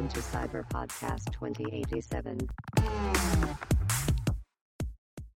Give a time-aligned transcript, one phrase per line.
[0.00, 2.48] Welcome to Cyber Podcast 2087.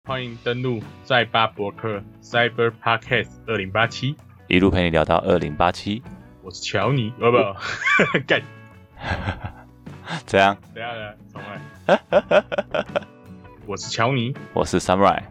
[0.05, 4.15] 欢迎登录在巴博客 Cyber Podcast 二零八七，
[4.47, 6.01] 一路陪你聊到二零八七，
[6.41, 7.37] 我是乔尼，不不，
[8.25, 8.41] 干，
[10.25, 10.55] 怎样？
[10.73, 12.45] 等一下呢，重来。
[13.67, 15.21] 我是乔尼，我是 Samurai。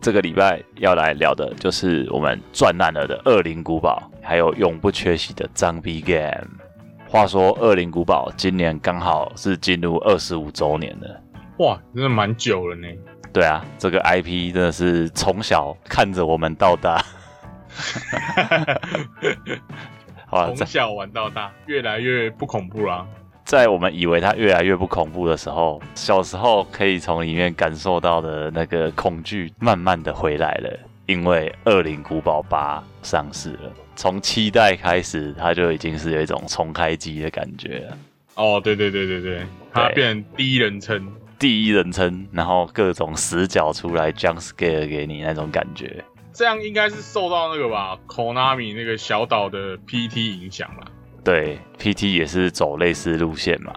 [0.00, 6.48] 这个礼拜要来聊的就是我们赚烂了的《恶灵古堡》，还有永不缺席的张 B Game。
[7.10, 11.20] 话说，《恶灵古堡》今年刚好是进入二十五周年了。
[11.58, 12.86] 哇，真的蛮久了呢。
[13.32, 17.04] 对啊，这个 IP 真的是从小看着我们到大。
[20.24, 23.04] 好从小玩到大，越来越不恐怖啦。
[23.44, 30.78] 在我们以为它越来越不恐怖的时候，小时候可以从里面感受到的那个恐惧，慢慢的回来了。
[31.10, 37.98] 因为《恶灵古堡八》上市了，从期待开始，它就已经是有一种重开机的感觉了。
[38.36, 41.12] 哦，对对对对对，它变成第一人称。
[41.36, 46.04] 第一人称，然后各种死角出来 jump scare 给你那种感觉。
[46.32, 50.86] 这样应该是受到那个吧，Konami 那个小岛的 PT 影响吧。
[51.24, 53.74] 对，PT 也是走类似路线嘛。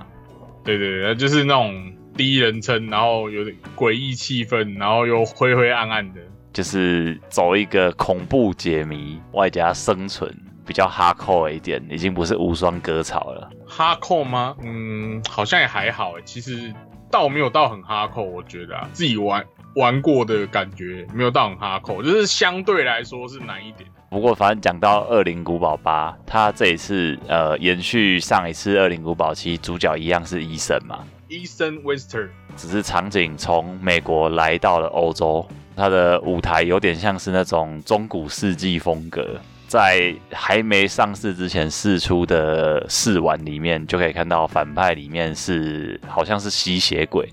[0.63, 6.21] 对对对，就是那种第一人称，然后有点诡异气氛，然后又灰灰暗暗的。
[6.53, 10.31] 就是走一个恐怖解谜，外加生存，
[10.65, 13.49] 比较哈扣一点，已经不是无双割草了。
[13.67, 14.55] 哈扣吗？
[14.63, 16.21] 嗯，好像也还好诶。
[16.23, 16.71] 其实
[17.11, 19.43] 倒没有到很哈扣，我觉得啊，自己玩
[19.75, 23.89] 玩过的感觉没有到很哈扣，就是相对来说是难一点。
[24.11, 35.43] 不过，反正讲到《恶灵古堡八》，它这一次呃延续上一次《恶灵古堡七》，主角一样是医生嘛，Easton Wester，只是场景从美国来到了欧洲，
[35.75, 39.39] 它的舞台有点像是那种中古世纪风格。
[39.65, 47.27] 在还没上市之前试出的试玩里面，就可以看到反派里面是好像是吸血鬼，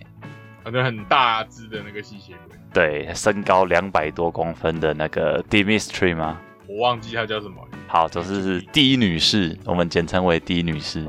[0.65, 6.39] 反正很大只的那个吸血鬼，对，身高两百多公分的那个 Dimitri 吗？
[6.67, 7.57] 我忘记他叫什么。
[7.87, 11.07] 好，就是是第一女士，我们简称为第一女士，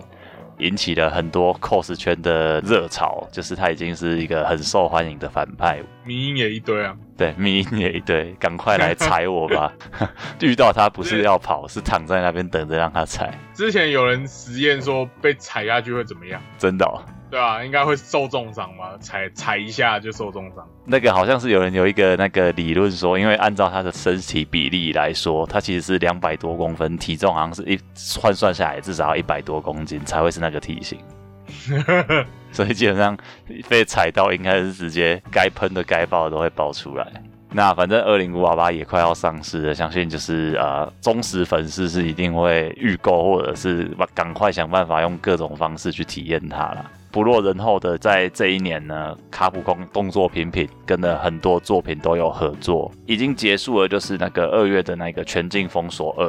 [0.62, 5.82] 引起了很多 cos 圈的热潮，就是他已经是一个很受欢迎的反派。
[6.06, 9.74] 迷音也一堆啊，对，迷音也一堆，赶快来踩我吧！
[10.40, 16.42] 遇到他不是要跑，是躺在那边等着让他踩， 之前有人实验说被踩下去会怎么样？
[16.58, 17.02] 真的、哦。
[17.32, 18.98] 对啊，应该会受重伤吧？
[19.00, 20.68] 踩踩一下就受重伤。
[20.84, 27.80] 那个好像是有人有一个那个理论说，因为按照他的身体比例来说，他其实是两百多公分，体重好像是一
[28.20, 31.00] 换算下来至少要一百多公斤才会是那个体型。
[32.52, 33.18] 所以基本上
[33.70, 37.08] 被踩到，应该是直接该喷的、该爆的都会爆出来。
[37.54, 46.86] 那反正《二零五八八》也快要上市了，相信就是呃忠实粉丝是一定会预购，或者是赶快想办法用各种方式去体验它啦。
[47.12, 56.26] 不落人后的，在这一年呢，卡普空动作频频跟了很多作品都有合作，已经结束了，就是那个二月的那个《全境封锁二》，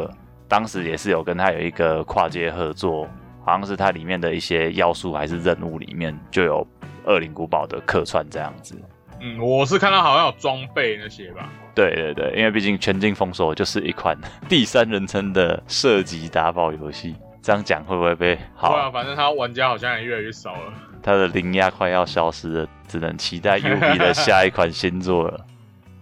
[0.49, 3.07] 当时也是有跟他有一个跨界合作，
[3.45, 6.67] 好像是它里面的一些要素还是任务里面就有
[7.07, 8.77] 恶灵古堡的客串这样子。
[9.21, 11.49] 嗯，我是看到好像有装备那些吧。
[11.77, 18.69] 对对对，因为毕竟《全境封锁》就是一款 第三人称的射击打宝游戏，这样讲会不会被对好？
[18.69, 20.73] 啊，反正他玩家好像也越来越少了。
[21.03, 25.45] 他的灵压快要消失了，只能期待 UB 的下一款新作了。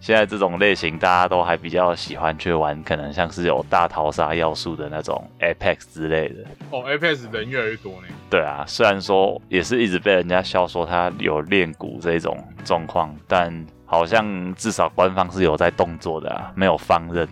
[0.01, 6.37] 现在这种类型大家都还比较喜欢去玩，可能像是有大逃杀要素的那种 Apex 之类的。
[6.71, 8.09] 哦，Apex 人越来越多呢。
[8.31, 17.29] 对啊，虽然说也是一直被人家笑说他有练骨这种状况，但好像至少官方是有在动作的啊，没有放任。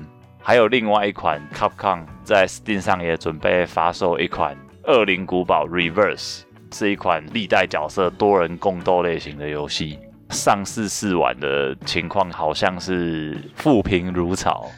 [0.48, 4.56] 还有另外一款 Capcom 在 Steam 上也准备发售一款
[4.90, 6.40] 《恶灵古堡 Reverse》，
[6.72, 9.98] 是一款历代角色多人共斗类型的游戏。
[10.30, 14.70] 上市试玩的情况好像是负评如潮，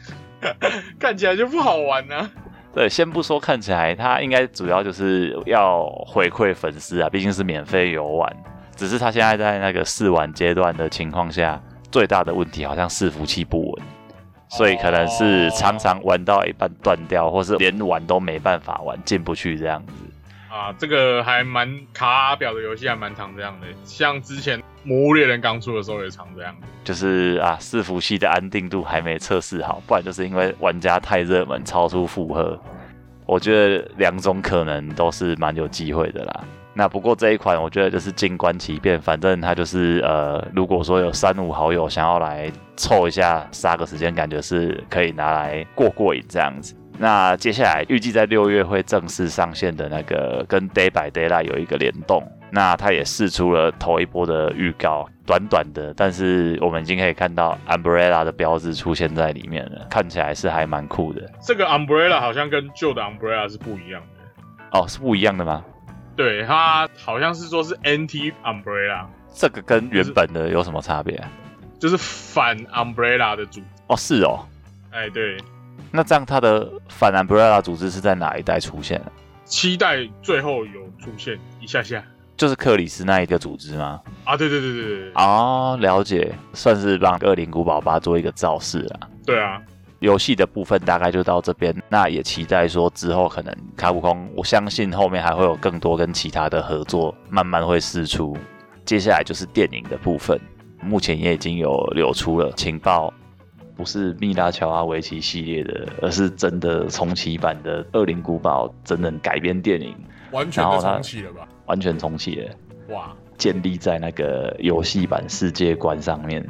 [0.99, 2.29] 看起来就不好玩呢、
[2.73, 8.29] 对，先不说看起来，它应该主要就是要回馈粉丝啊，毕竟是免费游玩。
[8.75, 13.83] 只是它现在在那个试玩阶段的情况下，最大的问题好像伺服器不稳，
[14.51, 19.93] 所以可能是常常玩到一半断掉，或是连玩都没办法玩，进不去这样子。
[20.49, 26.53] 啊，这个还蛮卡表的游戏还蛮常这样的，像之前《魔物猎人》刚出的时候也常这样。
[26.83, 32.59] 就是啊，伺服器的安定度还没测试好，不然就是因为玩家太热门，超出负荷。
[33.25, 36.43] 我觉得两种可能都是蛮有机会的啦。
[36.73, 46.73] 那不过这一款我觉得就是静观其变，反正它就是呃，如果说有三五好友想要来凑一下杀个时间，感觉是可以拿来过过瘾这样子。
[46.97, 61.27] 那接下来预计在六月会正式上线的那个跟 Day by Daylight 有一个联动，那它也试出了头一波的预告，短短的，但是我们已经可以看到 Umbrella 的标志出现在里面了，看起来是还蛮酷的。
[61.41, 64.79] 这个 Umbrella 好像跟旧的 Umbrella 是不一样的。
[64.79, 65.65] 哦，是不一样的吗？
[66.15, 71.21] 对，它好像是说是 Anti Umbrella，这个跟原本的有什么差别？
[71.79, 73.65] 就是反 Umbrella 的组织。
[73.87, 74.45] 哦，是哦。
[74.91, 75.37] 哎，对。
[75.91, 79.11] 那这样它的反 Umbrella 组织是在哪一代出现的？
[79.45, 82.03] 七代最后有出现一下下，
[82.37, 83.99] 就是克里斯那一个组织吗？
[84.23, 85.11] 啊，对对对对对。
[85.15, 89.09] 哦，了解，算是帮恶灵古堡八做一个造势啊。
[89.25, 89.61] 对啊。
[90.01, 98.35] 游戏的部分大概就到这边，那也期待说之后可能卡普空，我相信后面还会有更多跟其他的合作慢慢会释出。
[98.83, 100.41] 接下来就是电影的部分，
[100.81, 103.13] 目前也已经有流出了情报，
[103.75, 109.95] 不是密拉乔阿维奇系列的，而是真的重启版的《恶灵古堡》真人改编电影，
[110.31, 111.47] 完全重启了吧？
[111.67, 112.49] 完全重启了，
[112.89, 113.15] 哇！
[113.37, 116.43] 建立在那个游戏版世界观上面，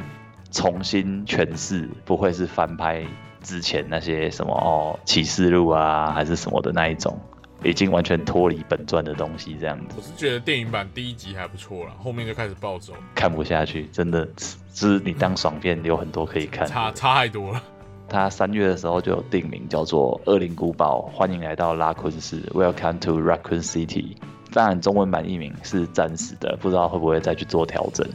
[0.52, 3.06] 重新诠释，不会是翻拍。
[3.42, 7.20] 之前那些什么哦启示录啊，还是什么的那一种，
[7.64, 9.96] 已经完全脱离本传的东西，这样子。
[9.98, 14.28] 我是觉得电影版第一集还不错了，后面就开始暴走，看不下去，真的，
[14.74, 17.62] 是你当爽片有很多可以看，差差太多了。
[18.08, 24.18] 他三月的时候就有定名叫做《恶灵古堡》，欢迎来到拉昆市，Welcome to Raccoon City。
[24.52, 28.06] 当然中文版译名是暂时的，不知道会不会再去做调整。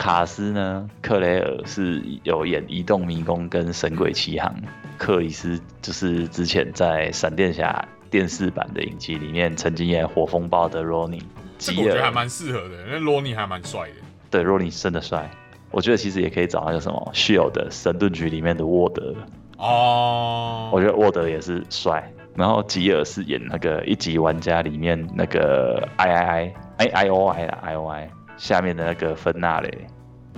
[0.00, 0.88] 卡斯呢？
[1.02, 4.50] 克雷尔是有演《移动迷宫》跟《神鬼奇航》，
[4.96, 11.22] 克里斯就是之前在《闪电侠》电视版的影集里面曾经演火风暴的罗尼。
[11.58, 13.94] 这个我觉得还蛮适合的，因为罗尼还蛮帅的。
[14.30, 15.30] 对，罗尼真的帅。
[15.70, 19.14] 我觉得其实也可以找那个什么《Shield》神盾局里面的沃德。
[19.58, 20.70] 哦。
[20.72, 22.10] 我觉得沃德也是帅。
[22.34, 28.10] 然后吉尔是演那个一级玩家里面那个 I I I I I O I 啦 I O I。
[28.40, 29.86] 下面的那个芬纳雷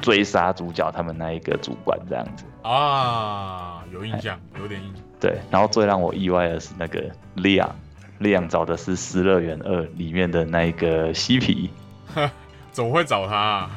[0.01, 5.05] 追杀主角，他们那一个主管这样子啊，有印象，有点印象。
[5.21, 7.01] 对，然后最让我意外的是那个
[7.37, 7.71] 利昂，
[8.19, 11.71] 利昂找的是《失乐园二》里面的那一个嬉皮，
[12.73, 13.71] 怎么会找他？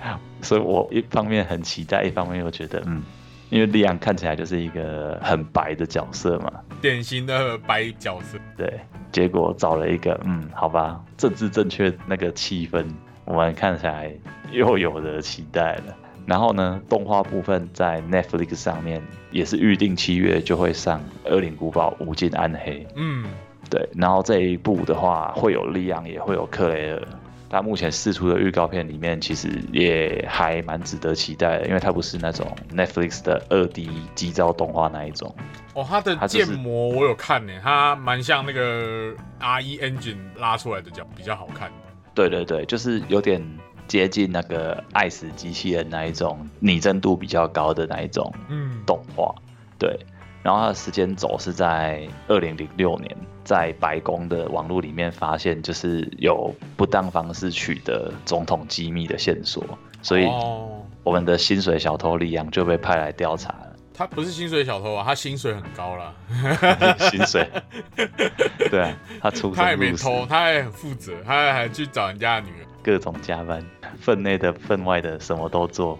[0.40, 3.02] 所以我一方面很期待，一方面又觉得，嗯，
[3.50, 8.38] 因为利昂看起来就是一个很白的角色嘛，典型的白角色。
[8.56, 8.80] 对，
[9.12, 12.86] 结果找了一个，嗯，好吧，政治正确那个气氛。
[13.30, 14.12] 我们看起来
[14.50, 15.96] 又有了期待了。
[16.26, 21.00] 然后呢，动画部分在 Netflix 上面也是预定七月就会上
[21.30, 22.84] 《恶灵古堡：无尽暗黑》。
[22.96, 23.24] 嗯，
[23.70, 23.88] 对。
[23.94, 27.02] 然后这一部的话，会有利昂，也会有克雷尔。
[27.48, 35.34] 他目前试出的预告片里面，其实也还蛮值得期待的，因为它不是那种 Netflix 的二 D 机照动画那一种。
[35.74, 41.72] 哦，它的建模我有看呢，它蛮像那个 R E Engine 拉出来的角，比较好看。
[42.28, 43.42] 对对对，就是有点
[43.88, 48.30] 接近那个爱死机器人那一种拟真度比较高的那一种
[48.84, 49.34] 动画，
[49.78, 49.98] 对。
[50.42, 53.14] 然后它的时间轴是在二零零六年，
[53.44, 59.62] 在白宫的网络里面发现，就是有不当方式取得总统机密的线索，
[60.00, 60.26] 所以
[61.02, 63.54] 我们的薪水小偷李阳就被派来调查。
[63.92, 66.14] 他不是薪水小偷啊，他薪水很高了。
[67.10, 67.48] 薪水，
[68.70, 73.62] 对，他出他也没偷，他也很负责，他还去找人家的女儿，各种加班，
[74.00, 75.98] 分内的、分外的，什么都做。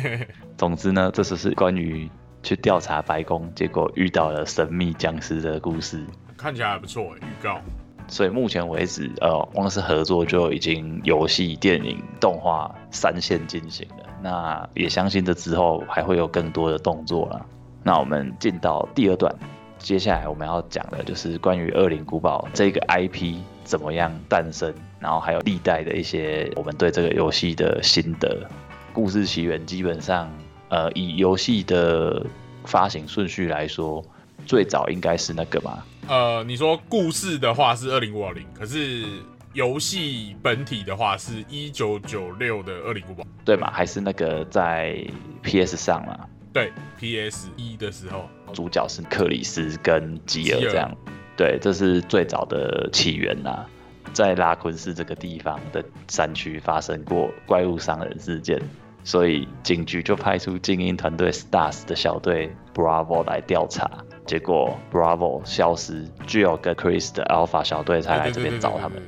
[0.56, 2.08] 总之呢，这只是关于
[2.42, 6.04] 去调查白宫，结果遇到了神秘僵尸的故事。
[6.36, 7.60] 看起来还不错，预告。
[8.08, 14.11] 所以目前为止，呃，光是合作就已经游戏、电影、动画三线进行了。
[14.22, 17.44] 那也相信这之后还会有更多的动作了。
[17.82, 19.34] 那我们进到第二段，
[19.78, 28.48] 接下来我们要讲的就是关于《恶灵古堡》这个 IP 怎么样诞生，然后还有历代的一些我们对这个游戏的心得。
[28.92, 30.30] 故事起源基本上，
[30.68, 32.24] 呃，以游戏的
[32.64, 34.04] 发行顺序来说，
[34.46, 35.82] 最早应该是那个嘛。
[36.08, 39.04] 呃，你说故事的话是二零五二零，可是
[39.52, 43.70] 游戏本体的话是一九九六的《恶灵古堡》，对嘛？
[43.70, 44.96] 还是那个在
[45.42, 46.18] PS 上嘛？
[46.52, 50.90] 对，PS 一的时候，主角是克里斯跟吉尔这样。
[51.36, 53.66] 对，这是最早的起源呐，
[54.12, 58.60] 在拉昆市这个地方的山区发生过怪物伤人事件，
[59.04, 63.90] 所以警局就派出精英团队 Stars 的小队 Bravo 来调查。
[64.26, 69.02] 结果 Bravo 消失，Jill 跟 Chris 的 Alpha 小队才来这边找他们。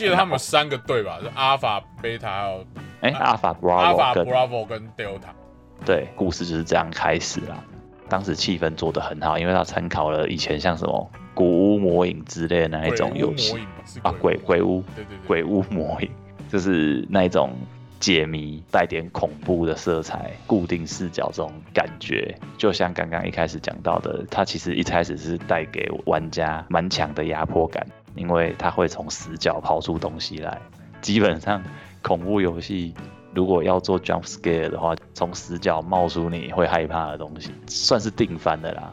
[0.00, 2.64] 记得他们三个队吧， 就 Alpha、Beta 还有
[3.02, 5.28] 哎 Alpha、Bravo、Bravo 跟 Delta。
[5.84, 7.62] 对，故事就是这样开始啦。
[8.08, 13.58] 当时气氛做得很好，因为他参考了以前像什么古屋魔影之类的那一种游戏。
[14.02, 16.10] 啊，鬼鬼屋对对对，鬼屋魔影，
[16.48, 17.52] 就是那一种
[17.98, 27.86] 解谜带点恐怖的色彩，固定视角这种感觉，就像刚刚一开始讲到的，它其实一开始是带给玩家蛮强的压迫感，
[28.20, 30.60] 因为它会从死角抛出东西来。
[31.00, 31.62] 基本上
[32.02, 32.94] 恐怖游戏
[33.34, 38.92] 如果要做 jump scare 的话，从死角冒出你会害怕的东西，算是定番的啦。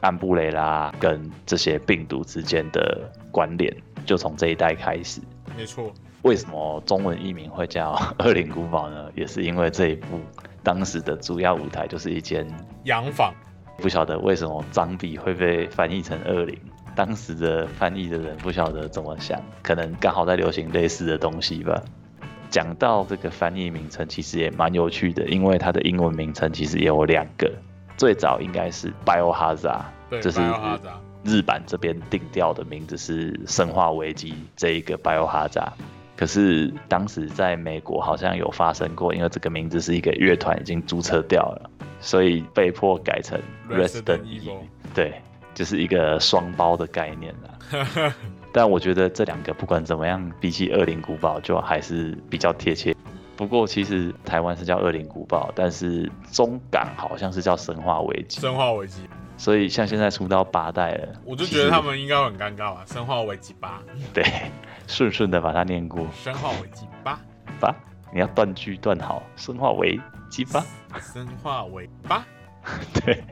[0.00, 5.22] 安布雷拉跟这些病毒之间的关联，就从这一代开始。
[5.56, 5.90] 没错，
[6.22, 7.94] 为什么中文译名会叫
[8.24, 9.10] 《恶灵古堡》呢？
[9.16, 10.20] 也是因为这一部
[10.62, 12.46] 当时的主要舞台就是一间，
[12.84, 13.32] 洋房
[13.78, 16.56] 不晓得为什么脏笔会被翻译成恶灵。
[16.98, 21.80] 当时的翻译的人不晓得怎么想，可能刚好在流行类似的东西吧。
[22.50, 27.48] 讲到这个翻译名称，其实也蛮有趣的，因为它的英文名称其实也有两个，
[27.96, 30.40] 最早应该是 Biohazard，对，这是
[31.22, 35.70] 日版这边定调的名字是《生化危机》这一个 Biohazard，
[36.16, 43.40] 可是当时在美国好像有发生过，因为这个名字是一个乐团已经注册掉了，所以被迫改成
[43.70, 44.56] Resident Evil。
[44.92, 45.22] 对，
[45.58, 48.14] 就是一个双包的概念啦。
[48.54, 52.94] 但我觉得这两个不管怎么样，比起《恶灵古堡》就还是比较贴切。
[53.36, 59.02] 不过其实台湾是叫《恶灵古堡》，但是中港好像是叫《生化危机》，生化危机，
[59.36, 62.84] 所以像现在出到八代了，我就觉得他们应该会很尴尬吧。
[62.86, 63.82] 生化危机八，
[64.14, 64.24] 对，
[64.86, 67.18] 顺顺的把它念过生化危机八，
[67.58, 67.74] 八。
[68.14, 70.00] 你要断句断好，生化危
[70.30, 70.64] 机八。
[71.00, 72.24] 生化危八，
[73.04, 73.24] 对，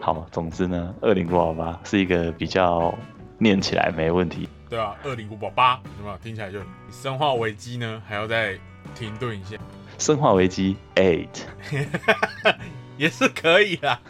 [0.00, 2.94] 好，总之呢，二零古堡八是一个比较
[3.38, 4.48] 念起来没问题。
[4.68, 6.58] 对啊，恶灵古堡八，有没有听起来就
[6.90, 8.02] 生化危机呢？
[8.06, 8.58] 还要再
[8.94, 9.56] 停顿一下，
[9.98, 11.44] 生化危机 Eight，
[12.98, 14.00] 也是可以啦。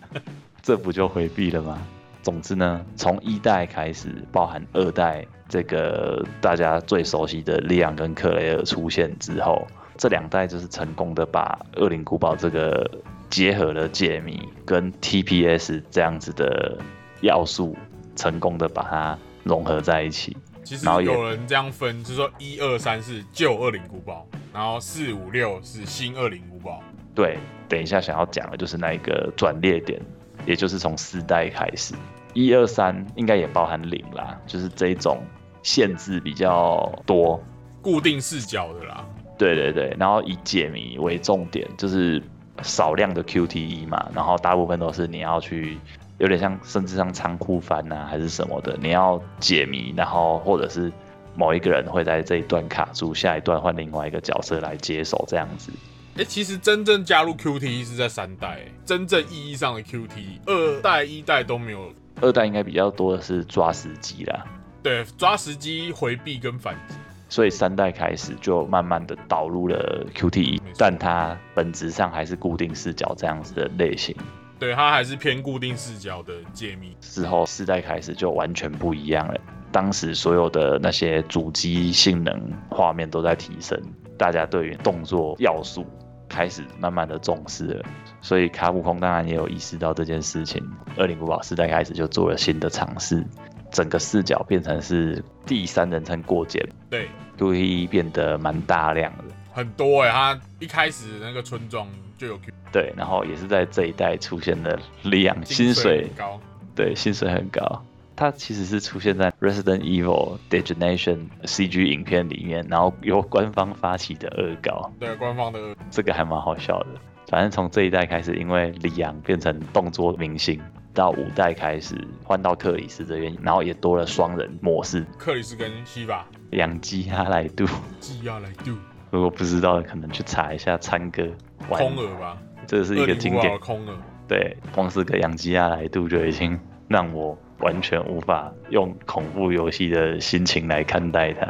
[0.62, 1.78] 这不就回避了吗？
[2.22, 9.66] 总之呢，从一代开始，包含二代这个大家最熟悉的利昂跟克雷尔出现之后，
[9.98, 12.90] 这两代就是成功的把恶灵古堡这个
[13.34, 16.78] 结合了解谜跟 TPS 这样子的
[17.20, 17.76] 要素，
[18.14, 20.36] 成功的把它融合在一起。
[20.62, 26.80] 其实然后有人这样分，就是说一二三是旧恶灵古堡，然后四五六是新恶灵古堡。
[27.12, 27.36] 对，
[27.68, 30.00] 等一下想要讲的就是那一个转捩点，
[30.46, 31.92] 也就是从四代开始，
[32.34, 35.20] 一二三应该也包含零啦，就是这一种
[35.64, 37.42] 限制比较多。
[37.82, 39.04] 固定视角的啦，
[39.36, 42.22] 对对对，然后以解谜为重点，就是
[42.64, 45.78] 少量的 QTE 嘛，然后大部分都是你要去，
[46.18, 50.90] 有点像甚至像仓库翻啊还是什么的，你要解谜，然后或者是
[51.36, 55.70] 某一个人会在这一段卡住，下一段换另外一个角色来接手这样子。
[56.16, 61.92] 哎、其实真正加入 QTE 是在三代、欸真正意义上的 QTE，二代、一代都没有。
[62.20, 64.44] 二代应该比较多的是抓时机啦，
[64.82, 66.94] 对，抓时机回避跟反击。
[67.34, 74.14] 所以三代开始就慢慢的导入了 QTE，但它本质上还是固定视角这样子的类型。
[74.56, 76.96] 对，它还是偏固定视角的解谜。
[77.00, 79.34] 之后四代开始就完全不一样了。
[79.72, 83.76] 当时所有的那些主机性能、画面都在提升，
[84.16, 85.84] 大家对于动作要素
[86.28, 87.84] 开始慢慢的重视了。
[88.20, 90.64] 所以卡普空当然也有意识到这件事情。
[90.96, 93.26] 二零古堡四代开始就做了新的尝试，
[93.74, 99.24] 整个视角变成是第三人称过肩对，，QTE 变得蛮大量的。
[99.52, 106.40] 很多哎、他一开始那个村庄就有 Q，对，然后也是在这一代出现了力量，薪水很高。
[106.76, 107.84] 对，薪水很高。
[108.16, 116.86] 它其实是出现在 Resident Evil Detonation CG 影片里面，然后由官方发起的恶搞，对，官方的恶这个还蛮好笑的。
[117.26, 120.60] 反正从这一代开始，因为里昂变成动作明星，
[120.94, 127.66] 到五代开始换到克里斯这边，然后也多了双人模式，克里斯跟西巴养鸡哈莱杜。
[128.00, 128.76] 基亚来 do
[129.10, 131.22] 如果不知道的，可能去查一下参哥
[131.68, 133.58] 玩空耳吧，这是一个经典。
[133.58, 133.96] 空耳。
[134.26, 136.58] 对，光是个养鸡鸭来度就已经
[136.88, 141.46] 让我完全无法用恐怖游戏的心情来看待它。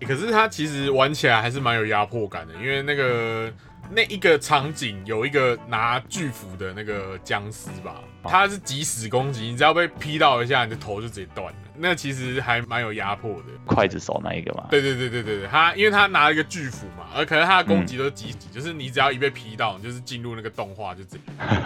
[0.00, 3.50] 欸可是它其实玩起来还是蛮有压迫感的，因为那个
[3.90, 11.54] 那一个场景有一个拿巨斧的那个僵尸吧，他是即时攻击，你只要被劈到一下，你的头就直接断了。
[11.76, 13.44] 那其实还蛮有压迫的。
[13.66, 21.20] 刽子手那一个嘛，对对对对对对，他因为他拿了一个巨斧嘛，而可能他的攻击都是击击，就是你只要一被劈到，你就是进入那个动画就直接。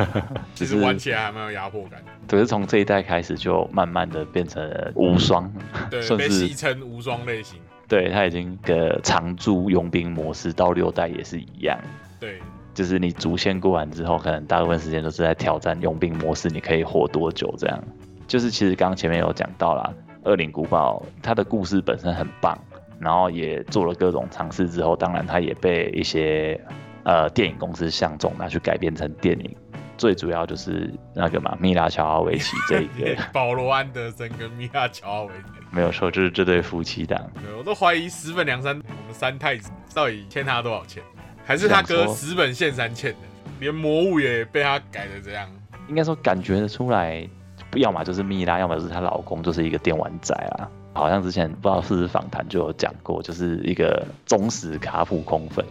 [0.55, 2.13] 其实玩起来还蛮有压迫感的。
[2.27, 5.51] 可是从这一代开始就慢慢的变成了无双，
[5.91, 7.59] 对， 算被戏是称无双类型。
[7.87, 11.79] 对他已经个常驻佣兵模式到六代也是一样。
[12.21, 12.41] 对，
[12.75, 17.83] 就是你主线过完之后，可能大部分时间都是在挑战佣兵模式，你可以活多久这样。
[18.27, 19.93] 就是其实刚刚前面有讲到啦，
[20.31, 22.59] 《恶灵古堡》它的故事本身很棒，
[22.99, 26.61] 然后也做了各种尝试之后，当然它也被一些
[27.05, 29.57] 呃电影公司相中，拿去改编成电影。
[29.97, 37.19] 最主要就是那个嘛，米拉乔阿维奇这一个， 保罗安德森跟米拉乔阿维奇，没有错，就是这对夫妻档。
[37.35, 41.03] 对我都怀疑石本良三我们三太子到底欠他多少钱，
[41.49, 43.19] 还是他哥想说石本宪三欠的，
[43.59, 45.49] 连魔物也被他改的这样。
[45.89, 47.27] 应该说感觉得出来，
[47.75, 50.69] 要么就是蜜拉，要么就是她老公就是一个电玩仔啊。
[50.93, 55.65] 好像之前不知道是不是访谈就有讲过，就是一个忠实卡普空粉。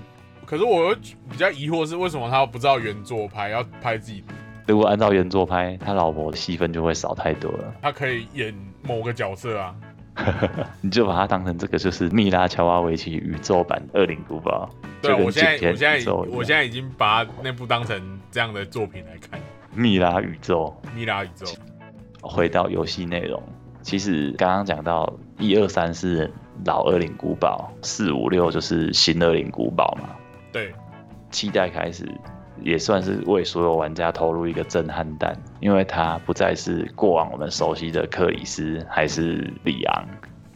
[0.48, 0.96] 可是我又
[1.30, 4.24] 比较疑惑是为什么他不知道原作拍，要拍自己，
[4.66, 7.72] 如果按照原作拍，他老婆的戏份就会少太多了。
[7.84, 9.76] 他可以演某个角色啊。
[10.82, 14.70] 你就把它当成这个就是蜜拉乔瓦维奇宇宙版《恶灵古堡》，
[15.02, 19.40] 对我现在我现在已经把那部当成这样的作品来看，
[19.74, 20.76] 蜜拉宇宙。
[20.96, 21.46] 米拉宇宙。
[22.22, 23.42] 回到游戏内容，
[23.82, 26.30] 其实刚刚讲到一二三是
[26.66, 30.10] 老恶灵古堡，四五六就是新恶灵古堡嘛。
[30.52, 30.74] 对，
[31.30, 32.10] 期待开始
[32.62, 40.08] 也算是为所有玩家投入一个震撼弹，因为他不再是过往我们熟悉的克里斯还是里昂，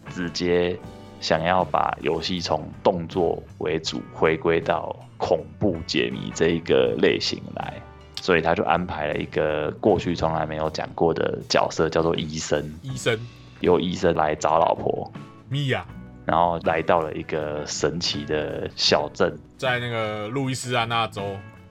[0.09, 0.77] 直接
[1.19, 7.73] 想要把游戏从动作为主回归到恐怖解谜这一个类型来。
[8.21, 13.19] 所以他就安排了一个过去从来没有讲过的角色，叫做医生，医生。
[13.61, 15.11] 由医生来找老婆，
[15.49, 15.83] 米娅
[16.25, 21.23] 然后来到了一个神奇的小镇，在那个路易斯安那州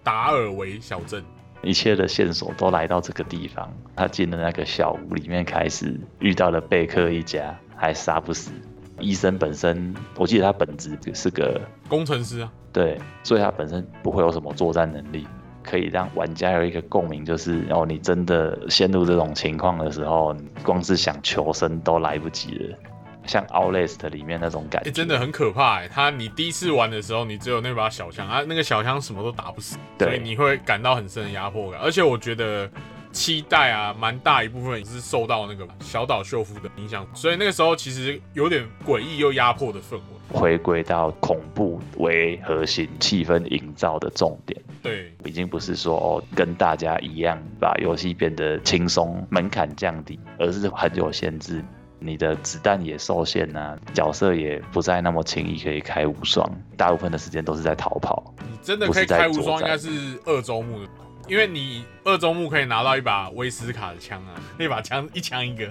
[0.03, 1.23] 达尔维小镇，
[1.63, 3.73] 一切的线索都来到这个地方。
[3.95, 8.51] 他进了那个小屋里面，开始遇到了贝克一家，还杀不死。
[8.99, 15.27] 医生本身，我记得他本质是个工程师啊，对，所以他本身不会有什么作战能力，
[15.63, 22.79] 可以让玩家有一个共鸣，就是哦，你真的陷入这种情况的时候，你光是想求生都来不及了。
[23.27, 31.81] 像 Outlast 里面那种感哎、觉，真的很可怕哎、他你第一次玩的时候，你只有那把小枪啊，那个小枪什么都打不死，对所以你会感到很深的压迫感。
[31.81, 32.69] 而且我觉得
[33.13, 40.03] 期待啊，蛮大一部分也是受到那个小岛秀夫的影响，所以那个时候其实有点诡异又压迫的氛围。
[40.33, 51.65] 回归到恐怖为核心、气氛营造的重点，对，已经不是说哦跟大家一样把游戏变得轻松、门槛降低，而是很有限制。
[52.01, 58.35] 你的子弹也受限呐、角色也不再那么轻易可以开无双，大部分的时间都是在逃跑。
[58.39, 59.89] 你真的可以开无双，应该是
[60.25, 60.89] 二周目的，
[61.29, 65.71] 因为你二周目可以拿到一把威斯卡的枪啊，那把枪一枪一个，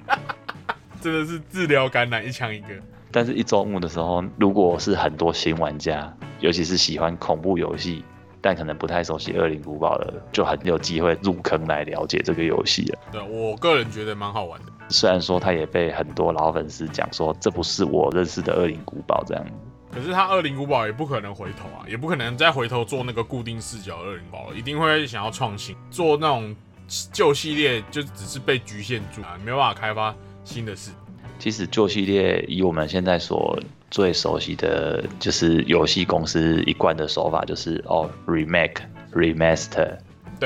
[1.01, 2.67] 真的是治疗感染一枪一个。
[3.11, 8.03] 但是，一周目的时候，如果是很多新玩家，尤其是喜欢恐怖游戏，
[8.39, 12.99] 但可能不太熟悉《恶灵古堡》的，就很有机会入坑来了解这个游戏了。
[13.11, 14.67] 对我个人觉得蛮好玩的。
[14.89, 19.45] 虽然说他也被很多老粉丝讲说，这不是我认识的恶灵古堡这样。
[19.91, 26.55] 可是他恶灵古堡也不可能回头啊，也不可能再回头做那个固定视角的恶灵古堡了，一定会想要创新，做那种
[27.11, 30.91] 旧系列就只是被局限住啊，没有办法开发新的事。
[31.39, 33.57] 其实旧系列以我们现在所
[33.89, 38.81] 最熟悉的就是游戏公司一贯的手法，就是哦 remake、
[39.13, 39.97] remaster，对，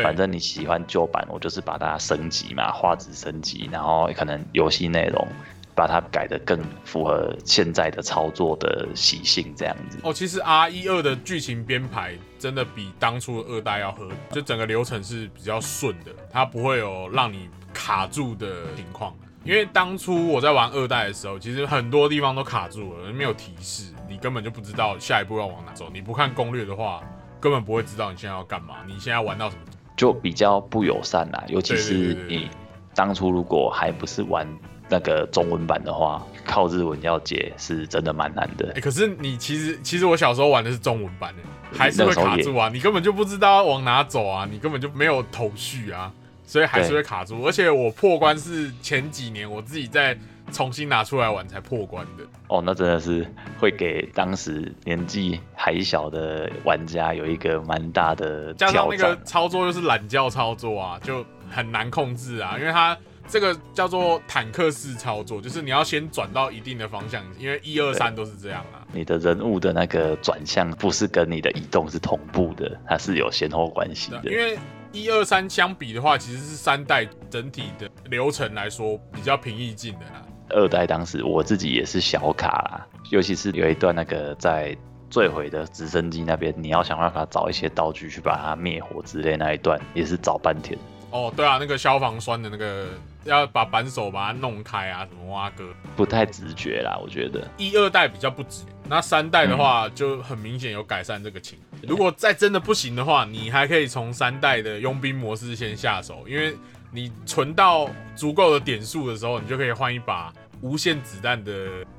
[0.01, 5.27] 反正你喜欢旧版，我就是把它升级嘛，画质升级，然后可能游戏内容
[5.75, 9.99] 把它改得更符合现在的操作的习性，这样子。
[10.03, 19.13] 哦，其实 R 一二的剧情编排真的比当初的二代要合理，就整个流程是比较顺的，它不会有让你卡住的情况。
[19.43, 25.89] 因为当初我在玩二代的时候，其实很多地方都卡住了，没有提示，你根本就不知道下一步要往哪走。
[25.91, 27.01] 你不看攻略的话，
[27.41, 29.61] 根本不会知道你现在要干嘛，你现在玩到什么。
[29.95, 32.49] 就比较不友善啦，尤其是你
[32.95, 34.47] 当初如果还不是玩
[34.89, 38.81] 那个中文版的话，靠日文要解是真的蛮难的哎、。
[38.81, 46.11] 可是你其实其实我小时候玩的是中文版的，还是会卡住啊，你根本就不知道往哪走啊，你根本就没有头绪啊，
[46.45, 47.41] 所以还是对会卡住。
[47.43, 50.17] 而且我破关是前几年我自己再
[50.53, 52.23] 重新拿出来玩才破关的。
[52.47, 53.27] 哦，那真的是
[53.59, 59.17] 会给当时年纪还小的玩家有一个蛮大的加上那个。
[59.25, 68.85] 操作就是懒觉操作啊，就很难控制啊，因为它这个叫做坦克式操作，就是你要先转到一定的方向，因为一二三都是这样啊。
[68.91, 74.21] 你的人物的那个转向不是跟你的移动是同步的，它是有先后关系的。
[74.25, 74.57] 因为
[74.91, 80.22] 一二三相比的话，其实是三代整体的流程来说比较平易近的啦。
[80.49, 84.75] 二代当时我自己也是小卡啦，尤其是有一段那个在
[85.09, 90.77] 坠毁的直升机那边，你要想办法找一些道具去把它灭火之类那一段，也是找半天。
[91.11, 92.87] 哦，对啊，那个消防栓的那个
[93.23, 95.63] 要把扳手把它弄开啊，什么挖哥，
[95.95, 97.47] 不太直觉啦，我觉得。
[97.55, 101.79] 一二代比较不直，那三代的话就很明显有改善这个情况。
[101.87, 106.57] 如果再真的不行的话，你还可以从三代的佣兵模式先下手，因为
[106.93, 111.51] 你存到足够的点数的时候，你就可以换一把无限子弹的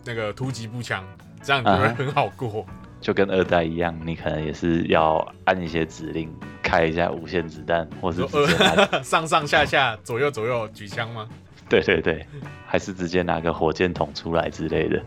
[0.04, 1.04] 那个突击步枪，
[1.42, 2.64] 这样你就会很好过。
[3.00, 8.24] 就跟二代一样，你可能也是要按一些指令开一下无限子弹，或是
[9.02, 11.28] 上上下下、左右左右举枪吗？
[11.68, 12.24] 对对对，
[12.66, 15.02] 还是直接拿个火箭筒出来之类的。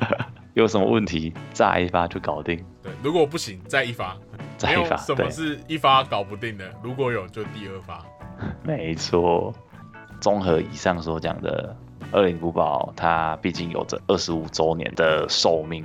[0.54, 4.16] 有什么问题炸一发就搞定，对，如果不行再一发，
[4.58, 4.96] 再一发。
[5.02, 8.04] 什么，是一发搞不定的，如果有就第二发。
[8.64, 9.54] 没错。
[10.20, 11.74] 综合以上所讲的，
[12.12, 15.84] 恶灵古堡它毕竟有着二十五周年的寿命，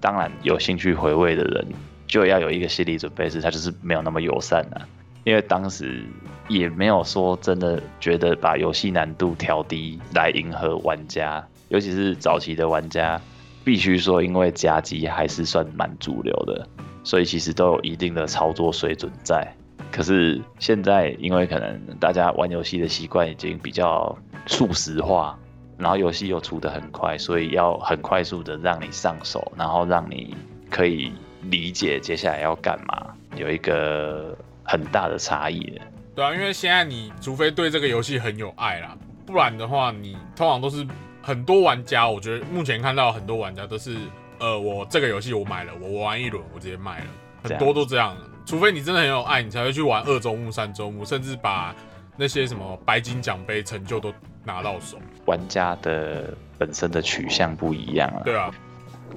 [0.00, 1.66] 当然有兴趣回味的人
[2.06, 4.88] 就要有一个心理准备，是它就是没有那么友善了、
[5.24, 6.02] 因为当时
[6.48, 13.20] 也没有说真的觉得把游戏难度调低来迎合玩家，尤其是早期的玩家，
[13.64, 16.66] 必须说因为夹击还是算蛮主流的，
[17.02, 19.54] 所以其实都有一定的操作水准在。
[19.94, 25.38] 可是现在，因为可能大家玩游戏的习惯已经比较速食化，
[25.78, 30.34] 然后游戏又出得很快，所以要很快速的让你上手，然后让你
[30.68, 35.82] 可以理解接下来要干嘛，有一个很大的差异了。
[36.16, 40.84] 对啊，因为现在你除非对这个游戏很有爱啦，不然的话，你通常都是
[41.22, 43.96] 很多玩家，我觉得目前看到很多玩家都是，
[44.40, 47.06] 呃，我这个游戏我买了，我玩一轮我直接卖了，
[47.44, 48.16] 很多都这样。
[48.46, 51.74] 除非你真的很有爱，你才会去玩二周目、三周目，甚至把
[52.16, 54.12] 那些什么白金奖杯成就都
[54.44, 54.98] 拿到手。
[55.26, 58.20] 玩家的本身的取向不一样啊。
[58.24, 58.50] 对啊，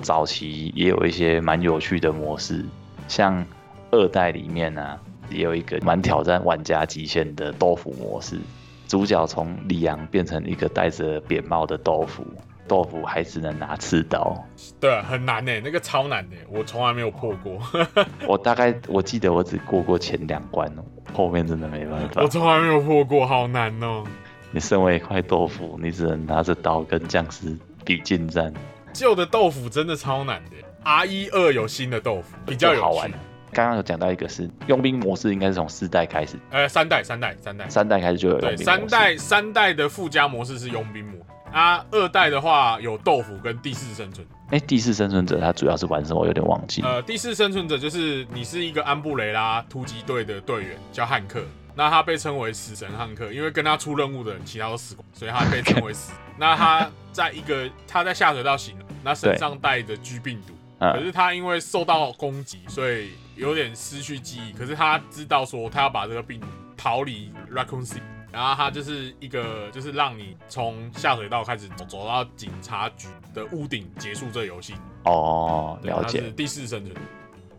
[0.01, 2.65] 早期也有一些蛮有趣的模式，
[3.07, 3.45] 像
[3.91, 8.39] 二代里面呢、也有一个蛮挑战玩家极限的豆腐模式。
[8.87, 12.25] 主角从里昂变成一个戴着扁帽的豆腐，
[12.67, 14.35] 豆腐还只能拿刺刀。
[14.79, 17.59] 对啊，很难呢、那个超难的、我从来没有破过，
[18.27, 22.27] 我大概我记得我只过过前两关哦，后面真的没办法我。
[22.27, 24.03] 从来没有破过，好难哦、
[24.51, 28.53] 你身为一块豆腐，你只能拿着刀跟僵尸比近战，
[28.93, 30.51] 旧的豆腐真的超难的
[30.83, 33.09] ，R 一二有新的豆腐，比较有好玩。。
[33.53, 38.63] 刚刚有讲到一个是佣兵模式，应该是从四代开始，呃，三代，三代，三代，三代开始就有佣，兵模式。
[38.63, 41.13] 三代三代的附加模式是佣兵模
[41.51, 44.25] 啊，二代的话有豆腐跟第四生存。
[44.49, 46.21] 哎，第四生存者他主要是玩什么？
[46.21, 46.81] 我有点忘记。
[46.81, 51.43] 呃，第四生存者就是你是一个安布雷拉突击队的队员，叫汉克。
[51.75, 56.11] 那他被称为死神汉克，因为跟他出任务的人其他都死光，所以他被称为死。
[56.39, 64.53] 那他在一个他在下水道行，那身上带着 G 病毒，可嗯，是他因为受到攻击，所以有点失去记忆。
[64.53, 74.73] 可是他知道说他要把这个病毒逃离 Raccoon City，然后他就是一个就是让你从下水道开始走走到警察局的屋顶结束这游戏。
[75.05, 76.31] 哦，了解是。
[76.31, 76.95] 第四生存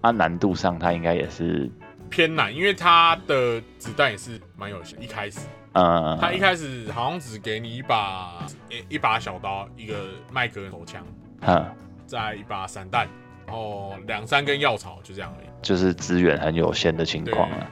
[0.02, 1.70] 它难度上它应该也是，
[2.10, 5.02] 偏难，因为它的子弹也是蛮有限。
[5.02, 5.40] 一开始
[5.72, 11.04] 嗯，它一开始好像只给你一把一一把小刀，一个麦格手枪，
[11.40, 11.64] 嗯，
[12.06, 13.08] 再一把散弹，
[13.46, 15.46] 然后两三根药草，就这样而已。
[15.62, 17.66] 就是资源很有限的情况啊。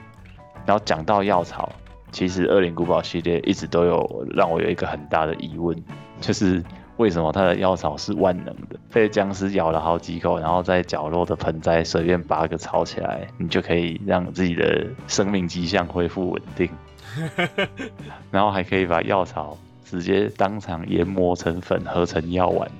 [0.67, 1.73] 然后讲到药草，
[2.13, 5.77] 其实《恶灵古堡》系列一直都有让我有一个很大的疑问，
[6.21, 6.63] 就是
[6.97, 8.79] 为什么它的药草是万能的？
[8.91, 16.71] 被僵尸咬了好几口，然后在角落的盆栽随便拔个草起来，你就可以让自己的生命迹象恢复稳定，
[18.31, 22.71] 然后还可以把药草直接当场研磨成粉，合成药丸。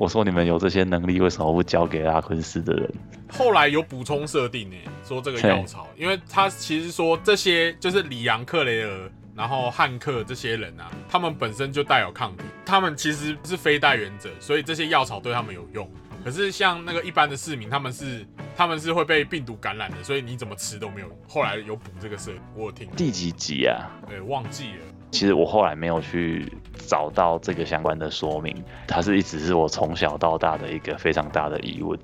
[0.00, 2.90] 我说你们有这些能力，为什么不交给阿昆斯的人？
[3.28, 15.86] 后来有补充设定呢，说这个药草，因为他其实说这些就是里昂、克雷尔，然后汉克这些人啊，他们本身就带有抗体，他们其实是非带源者，所以这些药草对他们有用。
[16.24, 21.08] 可是像那个一般的市民，他们是他们是会被病毒感染的，所以你怎么吃都没有。
[21.28, 23.90] 后来有补这个设定，我有听，第几集啊？
[24.08, 24.86] 对，忘记了。
[25.10, 26.52] 其实我后来没有去
[26.86, 31.98] 找到这个相关的说明，它是一直是我从小到大的一个非常大的疑问。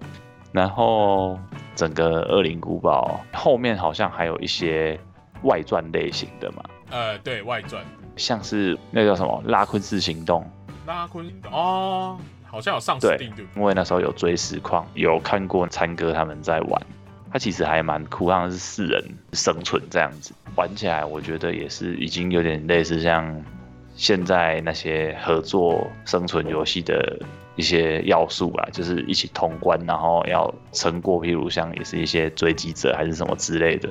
[0.52, 1.38] 然后
[1.74, 4.98] 整个恶灵古堡后面好像还有一些
[5.42, 7.84] 外传类型的嘛，呃，对外传
[8.16, 10.48] 像是那个叫什么拉昆式行动，
[10.86, 12.16] 拉昆哦，
[12.46, 13.46] 好像有上对 Steam 对对？
[13.56, 16.82] 因为那时候有追实况，有看过参哥他们在玩，
[17.32, 23.44] 它其实还蛮酷，好像是四人生存这样子，玩起来我觉得也是已经有点类似像
[23.94, 27.18] 现在那些合作生存游戏的
[27.56, 33.88] 一些要素啦，就是一起通关，然后要撑过，譬如像也是一些追击者还是什么之类的。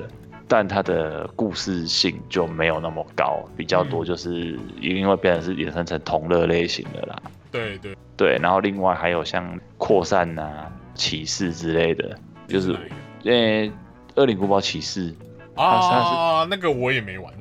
[0.48, 7.20] 但它的故事性就没有那么高，比较多就是因为变成是衍生成同乐类型的啦。
[7.50, 12.76] 对对，对，然后另外还有像扩散啊、骑士之类的，就是
[13.26, 13.70] 呃，
[14.14, 15.14] 恶灵古堡骑士，
[15.56, 17.32] 啊，那个我也没玩。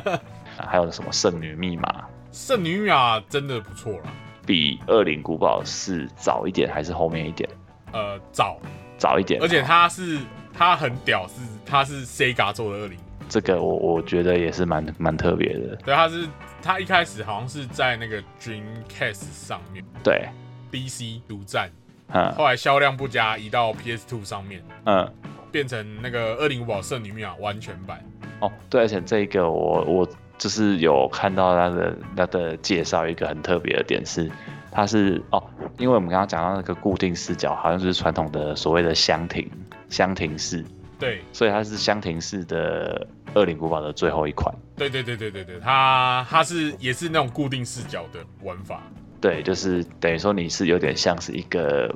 [0.56, 4.04] 还有什么圣女密码， 圣女密码真的不错了，
[4.46, 7.48] 比恶灵古堡是早一点还是后面一点？
[7.92, 8.58] 呃，早，
[8.96, 10.18] 早一点，而且它是
[10.52, 15.76] 它很屌，是它是 Sega 做的恶灵，这个我我觉得也是蛮蛮特别的。
[15.84, 16.26] 对，它是
[16.62, 19.84] 它一开始好像是在那个 Dreamcast 上面。
[20.02, 20.28] 对
[20.72, 21.70] ，，BC 独占，
[22.12, 25.12] 嗯后来销量不佳，移到 PS2 上面，嗯，
[25.52, 28.02] 变成那个恶灵古堡圣女密码完全版。
[28.40, 34.30] 哦，对，而且这个我我就是有看到它的它的介绍，一个很特别的点是，
[34.70, 35.42] 它是哦，
[35.76, 39.50] 因为我们刚刚讲到那个固定视角，好像就是传统的所谓的箱庭
[39.90, 40.64] 箱庭式，
[40.98, 44.54] 对所以它是箱庭式的恶灵古堡的最后一款。
[44.76, 48.82] 对对对对对对，它它是也是那种固定视角的玩法。
[49.20, 51.94] 对，就是等于说你是有点像是一个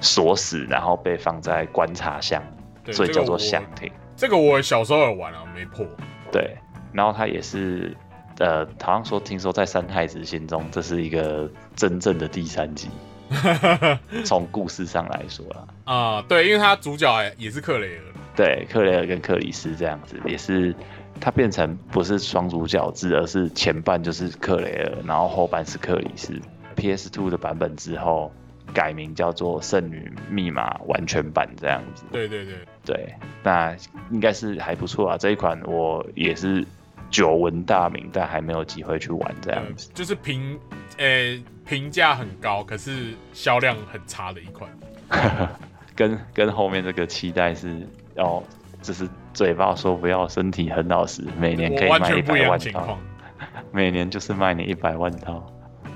[0.00, 2.42] 锁死，然后被放在观察箱，
[2.90, 3.90] 所以叫做箱庭。
[4.16, 5.86] 这个我小时候有玩啊，没破。
[6.30, 6.56] 对，
[6.92, 7.96] 然后它也是，
[8.38, 12.88] 呃，好像说听说在三太子心中，这是一个真正的第三集。
[14.26, 17.08] 从故事上来说啦，啊、对，因为他主角
[17.38, 18.02] 也是克雷尔，
[18.36, 20.74] 对，克雷尔跟克里斯这样子，也是
[21.18, 26.38] 他变成不是双主角制，而是前半就是克雷尔，然后后半是克里斯。
[26.82, 28.32] PS Two 的版本之后
[28.74, 32.02] 改名叫做《圣女密码完全版》这样子。
[32.10, 33.14] 对对对，对，
[33.44, 33.76] 那
[34.10, 35.16] 应该是还不错啊。
[35.16, 36.66] 这一款我也是
[37.08, 39.90] 久闻大名，但还没有机会去玩这样呃子。
[39.94, 40.58] 就是评，
[40.98, 44.68] 呃、评价很高，可是销量很差的一款。
[45.94, 48.42] 跟跟后面这个期待是要，
[48.80, 52.98] 就是嘴巴说不要，身体很老实，每年可以卖一百万套，。
[53.70, 55.46] 每年就是卖你一百万套。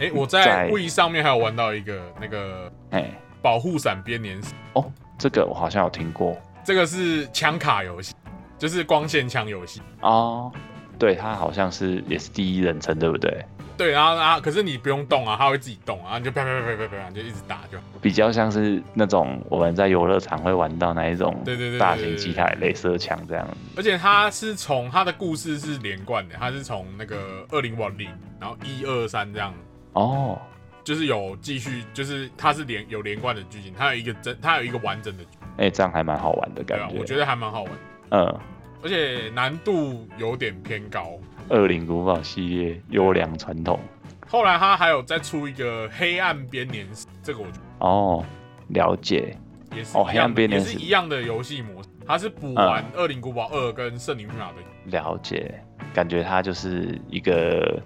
[0.01, 3.11] 哎、我在在 w 上面还有玩到一个那个哎，
[3.43, 8.15] 保护伞编年史，哦，这个我好像有听过这个是枪卡游戏，
[8.59, 9.81] 就是光线枪游戏。
[10.01, 10.53] 哦。
[10.99, 13.45] 对，它好像是也是第一人称，对不对？
[13.77, 17.77] 对，然后啊，可是你不用动啊，它会自己动啊，你就啪啪啪啪啪啪，就一直打就。
[18.01, 23.57] 比较像是那种我们在游乐场会玩到那一种对对对对大型机台镭射枪这样子。
[23.77, 28.09] 而且它是从它的故事是连贯的，它是从那个二零五零，
[28.41, 29.53] 然后一二三这样，
[29.97, 30.39] 哦，
[30.85, 37.01] 就是有继续，就是它是连有连贯的剧情，它有一个真，它有一个完整的剧，哎、这样还蛮好玩的对啊，感觉。
[37.01, 37.73] 我觉得还蛮好玩，
[38.11, 38.41] 嗯，
[38.83, 41.19] 而且难度有点偏高。
[41.49, 43.81] 恶灵古堡系列优良传统。
[44.29, 48.25] 后来它还有再出一个黑暗编年史，这个我觉得哦，
[48.69, 49.37] 了解。
[49.75, 57.83] 也是哦黑暗编年史是一样的游戏模式，它是补完《恶灵古堡二》跟《圣灵密码》的，了解，感觉它就是一个，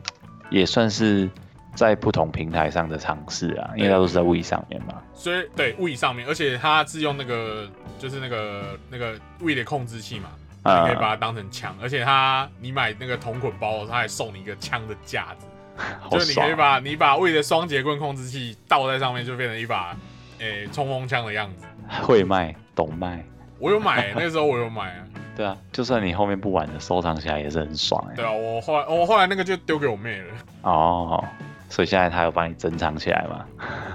[0.50, 1.28] 也算是
[1.74, 4.94] 在不同平台上的尝试啊，因为它都是在 Wii 上面嘛。
[5.14, 10.30] 所以对 w 上面，而且它是用那个就是那个那个 w 的控制器嘛，
[10.62, 15.46] 啊你可以把它当成枪，而且它你买那个同捆包，它还送你一个枪的架子，
[16.00, 16.46] 好就是你！
[16.46, 19.96] 可以把你把 w 的双节棍控制器倒在上面，就变成一把
[20.38, 21.66] 诶冲锋枪的样子。
[22.02, 23.24] 会卖，懂卖。
[23.58, 25.04] 我有买、那时候我有买啊，
[25.36, 31.22] 对啊，就算你后面不玩了，收藏起来也是很爽哎、对啊，我后来我后来那个就丢给我妹了，哦，
[31.70, 33.46] 所以现在他有帮你珍藏起来嘛？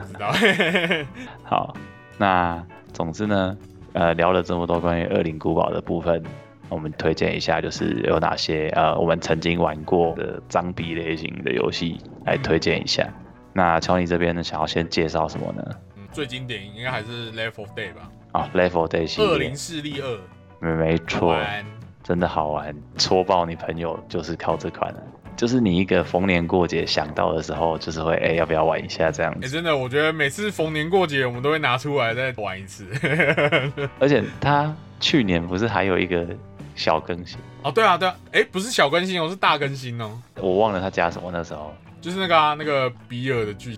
[0.02, 0.32] 不知道。
[1.44, 1.76] 好，
[2.18, 3.56] 那总之呢，
[3.94, 6.24] 呃，聊了这么多关于恶灵古堡的部分，
[6.70, 13.08] 我们推荐一下，就是有哪些呃我们曾经玩过的脏逼类型的游戏来推荐一下。
[13.54, 15.64] 那乔尼这边呢，想要先介绍什么呢？
[15.98, 20.18] 嗯，最经典应该还是 of Day 吧，啊、l e v e l Day 系列恶灵，势力二，
[20.60, 21.38] 没没错，
[22.04, 25.04] 真的好玩，戳爆你朋友就是靠这款了。
[25.36, 29.50] 就是你一个逢年过节想到的时候，就是会哎、要不要玩一下这样哎、子。
[29.50, 32.86] 真的，我觉得每次逢年过节，我们都会拿出来再玩一次。
[34.00, 36.26] 而且他去年不是还有一个
[36.76, 41.74] 小更新，哦，对啊，对啊，哎、不是小更新哦，是大更新哦，我忘了他加什么那时候。
[42.02, 43.76] 就是那个啊，那个比尔的剧，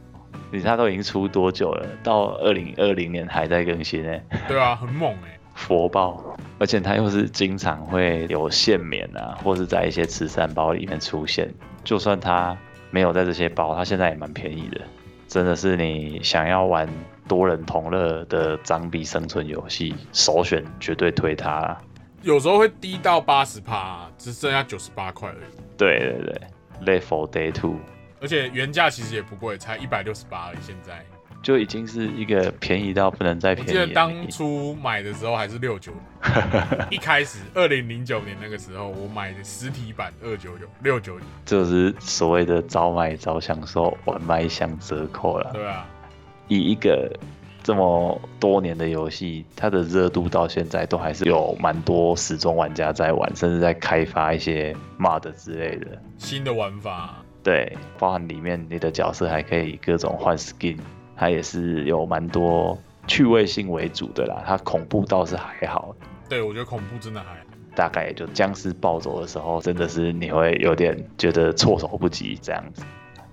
[0.52, 1.88] 你他都已经出多久了？
[2.04, 6.24] 到二零二零年还在更新呢、对啊，很猛哎、佛报！
[6.60, 11.52] 而且它又是经常会有限免啊，或是在一些慈善包里面出现。
[11.84, 12.56] 就算它
[12.92, 14.80] 没有在这些包，它现在也蛮便宜的。
[15.28, 16.88] 真的是你想要玩
[17.28, 21.78] 多人同乐的脏币生存游戏，首选绝对推它啦。
[22.22, 25.78] 有时候会低到八十趴，只剩下九十八块而已。
[25.78, 27.76] 对对对，Level Day Two
[28.22, 30.58] 而且原价其实也不贵，才一百六十八而已。
[30.62, 31.06] 现在
[31.42, 33.74] 就已经是一个便宜到不能再便宜我。
[33.74, 35.92] 记得当初买的时候还是六九，
[36.92, 45.52] 一开始二零零九年那个时候我买的实体版二九九六九九，就是所谓的早买早享受，晚卖享折扣了。
[45.54, 45.88] 对啊，
[46.48, 47.10] 以一个
[47.64, 56.02] 这么多年的游戏，它的热度到现在都还是有蛮多始终玩家在玩，甚至在开发一些 mod 之类的。
[56.18, 60.78] 新的玩法，对，包含里面你的角色还可以各种换 skin，
[61.18, 62.78] 它也是有蛮多
[63.08, 64.44] 趣味性为主的啦。
[64.46, 65.94] 它恐怖倒是还好，
[66.30, 67.42] 对我觉得恐怖真的还好
[67.76, 72.84] 大概也就僵尸暴走的时候，真的是你会有点觉得措手不及这样子。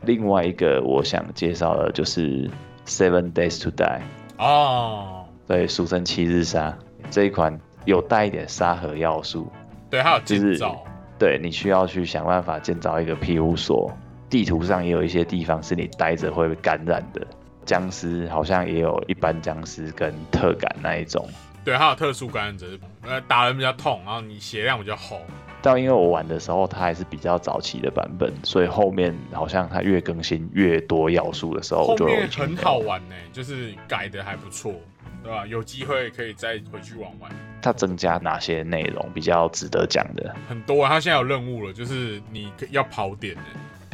[0.02, 2.50] 另外一个我想介绍的就是
[2.86, 4.00] Seven Days to Die。
[4.38, 5.24] 哦。
[5.46, 6.76] 对，俗称七日杀
[7.10, 9.50] 这一款有带一点沙盒要素，
[9.90, 10.82] 对，还有就是建造，
[11.18, 13.92] 对你需要去想办法建造一个庇护所。
[14.30, 17.26] 地图上也有一些地方是你待着会被感染的，
[17.64, 21.28] 僵尸好像也有一般僵尸跟特感那一种。
[21.64, 22.66] 对，还有特殊感染者，
[23.02, 25.20] 呃，打人比较痛，然后你血量比较厚。
[25.62, 34.74] 但因为我玩的时候它还是比较早期的版本，所以后面好像它越更新越多要素的时候，后就面很好玩呢、就是改的还不错，
[35.22, 35.46] 对吧？
[35.46, 37.30] 有机会可以再回去玩玩。
[37.62, 40.36] 它增加哪些内容比较值得讲的？
[40.46, 43.42] 很多啊，他现在有任务了，就是你要跑点的。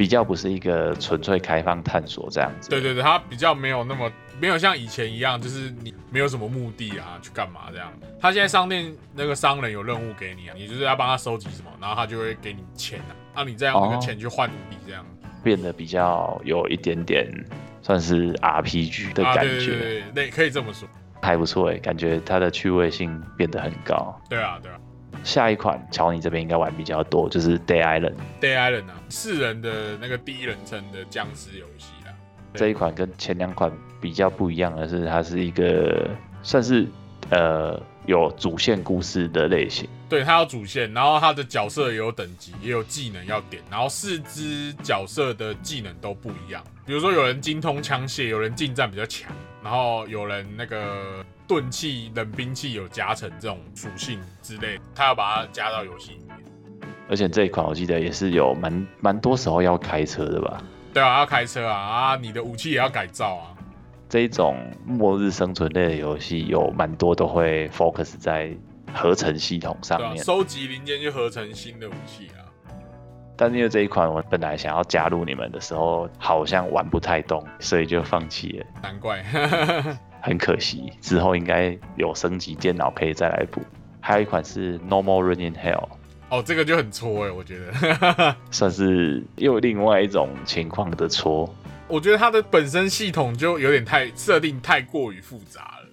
[0.01, 2.71] 比较不是一个纯粹开放探索这样子。
[2.71, 7.93] 对对对，他比较没有那么没有像以前一样，就是你没有什么目的啊，去干嘛这样。
[8.19, 15.05] 他现在商店那个商人有任务给你啊，你就是要帮他收集什么，然后他就会给你钱啊，啊，你再用那个哦钱去换武力这样。
[15.43, 17.31] 变得比较有一点点
[17.83, 20.89] 算是 RPG 的啊，感觉，对对对对对，可以这么说。
[21.21, 24.19] 还不错哎，感觉它的趣味性变得很高。
[24.27, 24.79] 对啊对啊
[25.23, 32.13] 下一款乔尼这边应该玩比较多，就是 Day Island，Day Island 啊，四人的那个第一人称的僵尸游戏啦。
[32.53, 33.71] 对这一款跟前两款
[34.01, 36.09] 比较不一样的是，它是一个
[36.43, 36.87] 算是
[37.29, 39.87] 呃有主线故事的类型。
[40.09, 46.61] 对，它有主线，然后它的角色也有等级，也有技能要点，然后四只角色的技能都不一样。
[46.85, 49.31] 比如说有人精通枪械，有人近战比较强，
[49.63, 56.37] 然后有人那个钝器、冷兵器有加成这种属性之类，他要把它加到游戏里面。
[57.09, 60.63] 而且这一款我记得也是有蛮蛮多时候要开车的吧。
[60.93, 63.51] 对啊，要开车啊啊，你的武器也要改造啊。
[64.07, 68.49] 这一种末日生存类的游戏有蛮多都会 focus 在
[68.93, 70.23] 合成系统上面。
[70.23, 72.47] 收集零件去合成新的武器啊。
[73.35, 79.21] 但是因为这一款我本来想要加入你们的时候，好像玩不太动，所以就放弃了，难怪，
[80.21, 80.91] 很可惜。
[81.01, 83.61] 之后应该有升级电脑可以再来补。
[83.99, 85.89] 还有一款是 Normal Running Hell，
[86.29, 88.35] 哦，这个就很搓哎、我觉得。
[88.49, 91.53] 算是又另外一种情况的搓。
[91.87, 95.89] 我觉得它的本身系统就有点太设定太过于复杂了。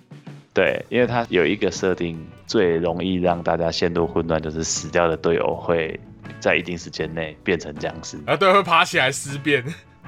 [0.55, 5.99] 对，因为它有一个设定，最容易让大家陷入混乱，就是死掉的队友会
[6.41, 9.63] 在一定时间内变成僵尸，啊，对，会爬起来尸变。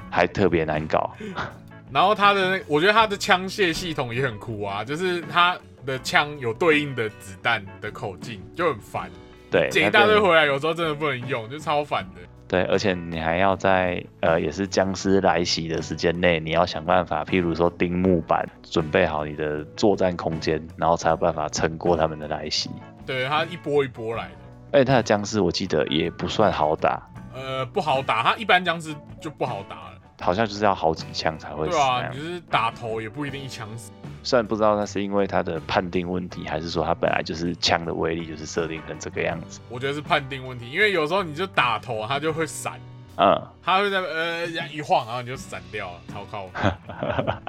[0.09, 1.13] 还特别难搞。
[1.91, 9.09] 然后他的那，我觉得他的枪械系统也很酷啊，就是他的枪有对应的子弹的口径，就很烦，
[9.51, 12.21] 对，捡一大堆回来，有时候真的不能用，就超烦的。
[12.47, 22.69] 对，而且你还要在呃，也是僵尸来袭的时间内，你要想办法，譬如说钉木板，准备好你的作战空间，然后才有办法撑过他们的来袭。
[23.05, 24.35] 对，他一波一波来的，
[24.73, 27.01] 而且他的僵尸我记得也不算好打，
[27.33, 29.90] 呃，不好打，他一般僵尸就不好打了。
[30.21, 33.91] 好像就是要好几枪才会死对啊，你就是打头也不一定一枪死。
[34.23, 39.59] 虽然不知道那是因为他的判定问题，还是说他本来就是枪的威力就是设定成这个样子。
[39.67, 42.79] 我觉得是判定问题，因为有时候你就打头，他就会闪，
[43.17, 46.47] 嗯，他会在呃一晃，然后你就闪掉了，超靠。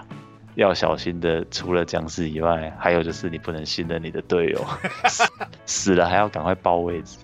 [0.54, 4.64] 要小心的，除了僵尸以外，还有就是你不能信任你的队友，
[5.08, 5.24] 死
[5.64, 7.16] 死了还要赶快报位置。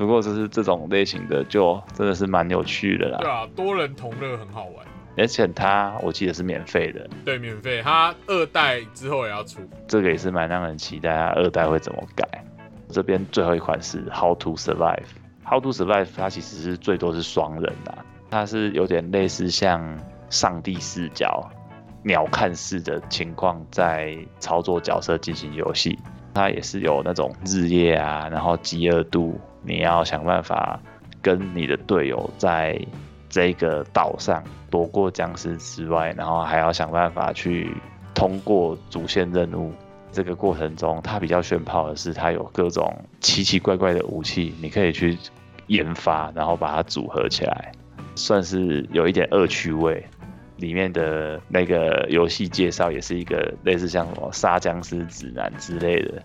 [0.00, 3.18] 不过就是这种类型的，就真的是蛮有趣的啦。
[3.20, 4.86] 对啊，多人同乐很好玩。
[5.18, 7.82] 而且它我记得是免费的，对，免费。
[7.82, 9.60] 它二代之后也要出。
[9.86, 12.26] 这个也是蛮让人期待它二代会怎么改。
[12.88, 15.04] 这边最后一款是 How to Survive。
[15.44, 17.98] How to Survive 它其实是最多是双人啦，
[18.30, 19.98] 它是有点类似像
[20.30, 21.46] 上帝视角、
[22.02, 25.98] 鸟瞰式的情况在操作角色进行游戏。
[26.32, 30.80] 它也是有那种日夜啊，然后饥饿度，你要想办法
[31.22, 32.80] 跟你的队友在
[33.28, 37.74] 这个岛上躲过僵尸之外，然后还要想办法去
[38.14, 39.72] 通过主线任务。
[40.12, 45.16] 这个过程中，它比较炫炮的是，它有各种奇奇怪怪的武器，你可以去
[45.68, 47.72] 研发，然后把它组合起来。
[48.16, 50.04] 算是有一点恶趣味。
[50.56, 56.22] 里面的那个游戏介绍也是一个类似像什么杀僵尸指南之类的，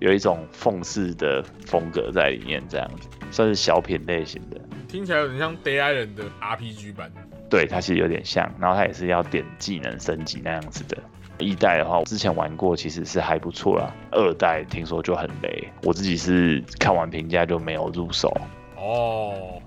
[0.00, 4.60] 有一种讽刺的风格在里面，这样子算是小品类型的。
[4.88, 7.12] 听起来有点像 Day Island 的 RPG 版。
[7.48, 10.96] 对，它其实有点像，然后它也是要点技能升级那样子的。
[11.38, 13.94] 一代的话，我之前玩过，其实是还不错啦。
[14.12, 18.30] 二代听说就很雷，我自己是看完评价就没有入手。
[18.76, 19.60] 哦，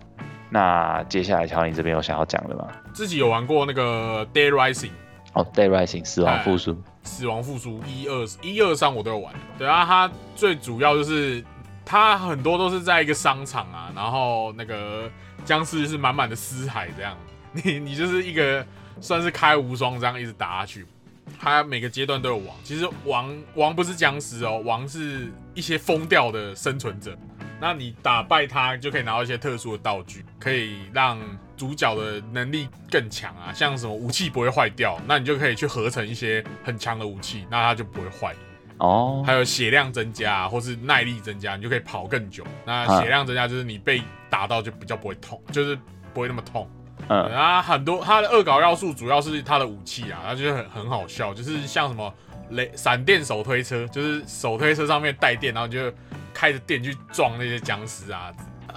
[0.49, 2.67] 那接下来乔你这边有想要讲的吗？
[2.93, 4.91] 自己有玩过那个 Day Rising
[5.33, 9.33] 哦，Day Rising 死亡复苏，死亡复苏一二一二三我都有玩。
[9.57, 11.43] 对啊，它最主要就是
[11.85, 15.09] 它很多都是在一个商场啊，然后那个
[15.45, 17.17] 僵尸是满满的尸骸这样，
[17.51, 18.65] 你你就是一个
[19.01, 20.85] 算是开无双这样一直打下去。
[21.39, 27.17] 它每个阶段都有王，其实王王不是僵尸哦，王是一些疯掉的生存者。
[27.63, 31.17] 那你打败他就可以拿到一些特殊的道具，可以让
[31.55, 38.35] 主角的能力更强啊，像什么武器不会坏掉，那你就可以去合成一些很强的武器，那它就不会坏。
[38.79, 42.43] 哦，还有血量增加，或是耐力增加，你就可以跑更久。
[42.65, 45.79] 那血量增加就是你被打到就比较不会痛，就是
[46.13, 46.69] 不会那么痛。
[47.07, 52.13] 嗯，啊，很多它的恶搞要素主要是它的武器啊，它就是很很好笑，就是像什么
[52.49, 55.89] 雷闪电手推车，就是手推车上面带电，然后就。
[56.43, 58.33] 开着电去撞那些僵尸啊！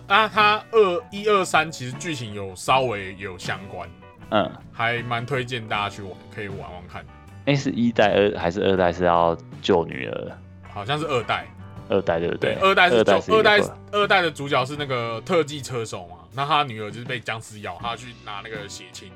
[0.07, 3.91] 啊，它二一二三其实剧情有稍微有相关，
[4.31, 7.05] 嗯，还蛮推荐大家去玩，可以玩玩看。
[7.47, 10.39] 哎，是一代二还是二代是要救女儿？
[10.73, 11.45] 好像是二代，
[11.89, 12.55] 二代对不对？
[12.61, 13.61] 二代是救二代
[13.91, 16.19] 二代的主角是那个特技车手嘛？
[16.33, 19.11] 那他女儿就是被僵尸咬，他去拿那个血清。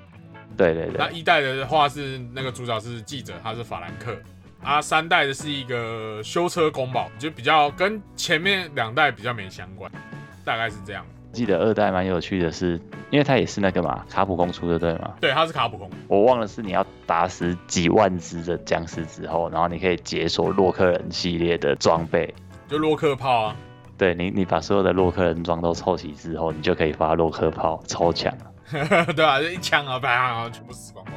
[0.57, 0.97] 对对对。
[0.99, 4.17] 那一代的话是那个主角是记者，他是法兰克。
[4.63, 9.91] 啊，三代的是一个修车工宝，就比较跟前面两代比较没相关，
[10.45, 11.05] 大概是这样。
[11.33, 12.81] 记得二代蛮有趣的是，
[13.11, 15.15] 因为它也是那个嘛，卡普空出的对吗？
[15.21, 15.89] 对，它是卡普空。
[16.09, 22.35] 我忘了是你要打死几万只的僵尸之后，然后你可以解锁洛克人系列的装备，
[22.69, 23.57] 就洛克炮啊。
[23.97, 28.33] 对你，你把所有的洛克人装都凑齐之后，你就可以发洛克炮，超强。
[29.17, 31.10] 对啊，就一枪啊，啪，全部死光光。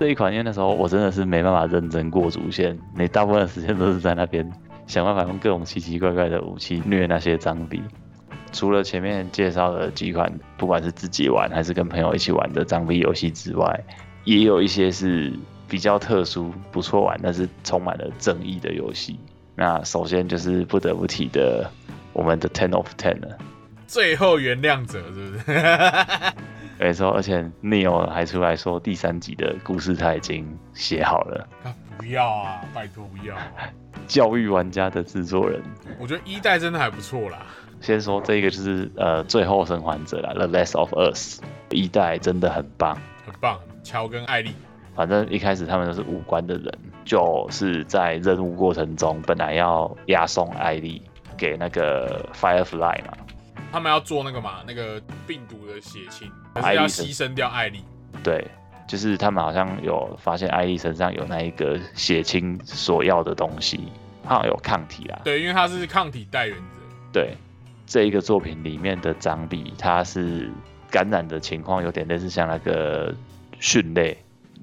[0.00, 4.50] 这一款，因为那时候我真的是没办法认真过主线，你大部分的时间都是在那边
[4.86, 7.82] 想办法用各种奇奇怪怪的武器虐那些脏逼。
[8.50, 13.78] 除了前面介绍的几款，不管是自己玩还是跟朋友一起玩的脏逼游戏之外，
[14.24, 15.30] 也有一些是
[15.68, 19.20] 比较特殊、不错玩，但是充满了争议的游戏。
[19.54, 21.70] 那首先就是不得不提的
[22.14, 23.36] 我们的 Ten of Ten 了，
[23.86, 25.60] 最后原谅者是不是？
[26.80, 31.46] 没错，而且 Neil 还出来说第三集的故事他已经写好了。
[31.98, 33.36] 不要啊，拜托不要！
[34.08, 35.62] 教育玩家的制作人，
[36.00, 37.46] 我觉得一代真的还不错啦。
[37.82, 43.60] 先说这个就是呃最后生还者啦 t h e Last of Us 一代真的很棒，很棒。
[43.82, 44.54] 乔跟艾丽，
[44.94, 51.02] 反正一开始他们都是无关的人，就是在任务过程中本来要押送艾丽
[51.36, 53.12] 给那个 Firefly 嘛。
[53.70, 57.84] 他们要做那个嘛，那个病毒的血清，还是要牺牲掉艾丽？
[58.22, 58.46] 对，
[58.86, 63.88] 就是他们好像有发现艾丽身上有那一个血清所要的东西，
[64.24, 65.20] 好像有抗体啊。
[65.24, 66.62] 对，因为他是抗体带源者。
[67.12, 67.34] 对，
[67.86, 70.50] 这一个作品里面的张比，他是
[70.90, 73.14] 感染的情况有点类似像那个
[73.60, 74.18] 蕈类，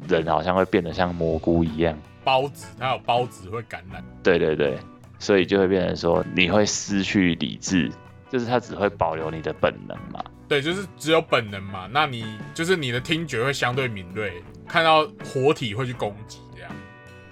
[0.07, 1.97] 人好像会变得像蘑菇一样。
[2.25, 4.03] 孢子，他有孢子会感染。
[4.21, 4.77] 对对对，
[5.19, 7.91] 所以就会变成说你会失去理智。
[8.29, 10.21] 就是他只会保留你的本能嘛？
[10.47, 11.87] 对，就是只有本能嘛。
[11.91, 14.33] 那你就是你的听觉会相对敏锐，
[14.67, 16.71] 看到活体会去攻击这样。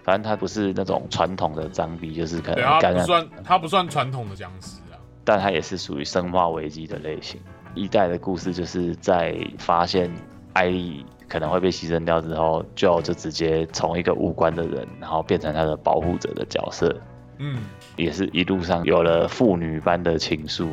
[0.04, 7.40] 反正它不是那种传统的脏逼，就是可能它不算它不算传统的僵尸啊，但它也是属于生化危机的类型。
[7.74, 10.10] 一代的故事就是在发现
[10.54, 16.96] 艾丽可能会被牺牲掉之后，就就直接从一个无关的人，然后变成他的保护者的角色。
[17.38, 17.64] 嗯，
[17.98, 20.70] 也是一路上有了父女般的情愫，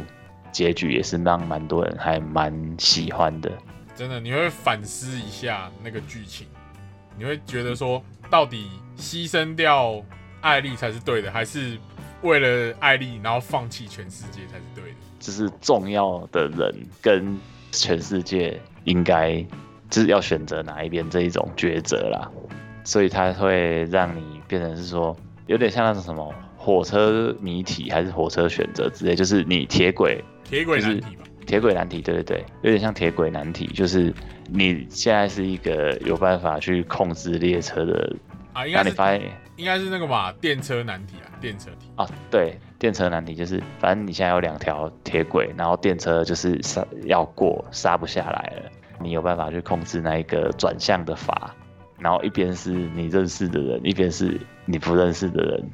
[0.52, 3.50] 结局也是让蛮多人还蛮喜欢的。
[3.96, 6.46] 真的，你会反思一下那个剧情，
[7.18, 10.00] 你会觉得说，到底牺牲掉
[10.40, 11.78] 艾丽才是对的，还是
[12.22, 14.96] 为了艾丽然后放弃全世界才是对的？
[15.18, 17.38] 就是重要的人跟
[17.70, 19.44] 全世界应该
[19.88, 22.30] 就是要选择哪一边这一种抉择啦，
[22.84, 26.32] 所以它会让你变成是说，有点像那种什么。
[26.64, 30.22] 火车谜题还是火车选择之类，就是你铁轨，
[30.52, 31.24] 铁轨难题吧？
[31.46, 34.12] 铁轨难题，对对对，有点像铁轨难题，就是
[34.50, 38.14] 你现在是一个有办法去控制列车的
[38.52, 39.22] 啊，应该你发现
[39.56, 51.54] 应该是那个嘛，电车难题啊，电车题啊，对，电车难题就是，反正你现在有两条铁轨，然后电车就是刹要过，刹不下来了，你有办法去控制那一个转向的阀，
[51.98, 55.70] 然后一边是你认识的人，一边是你不认识的人，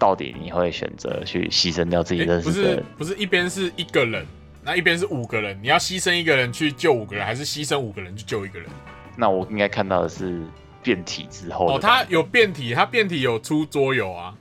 [0.00, 2.84] 到底你会选择去牺牲掉自己认识的人？
[2.96, 4.26] 不是一边是一个人，
[4.64, 8.66] 那一边是五个人，你要牺牲一个人去救五个人，还是牺牲五个人去救一个人？
[9.14, 10.40] 那我应该看到的是
[10.82, 14.34] 变体之后哦，它有变体，它变体有出桌游啊，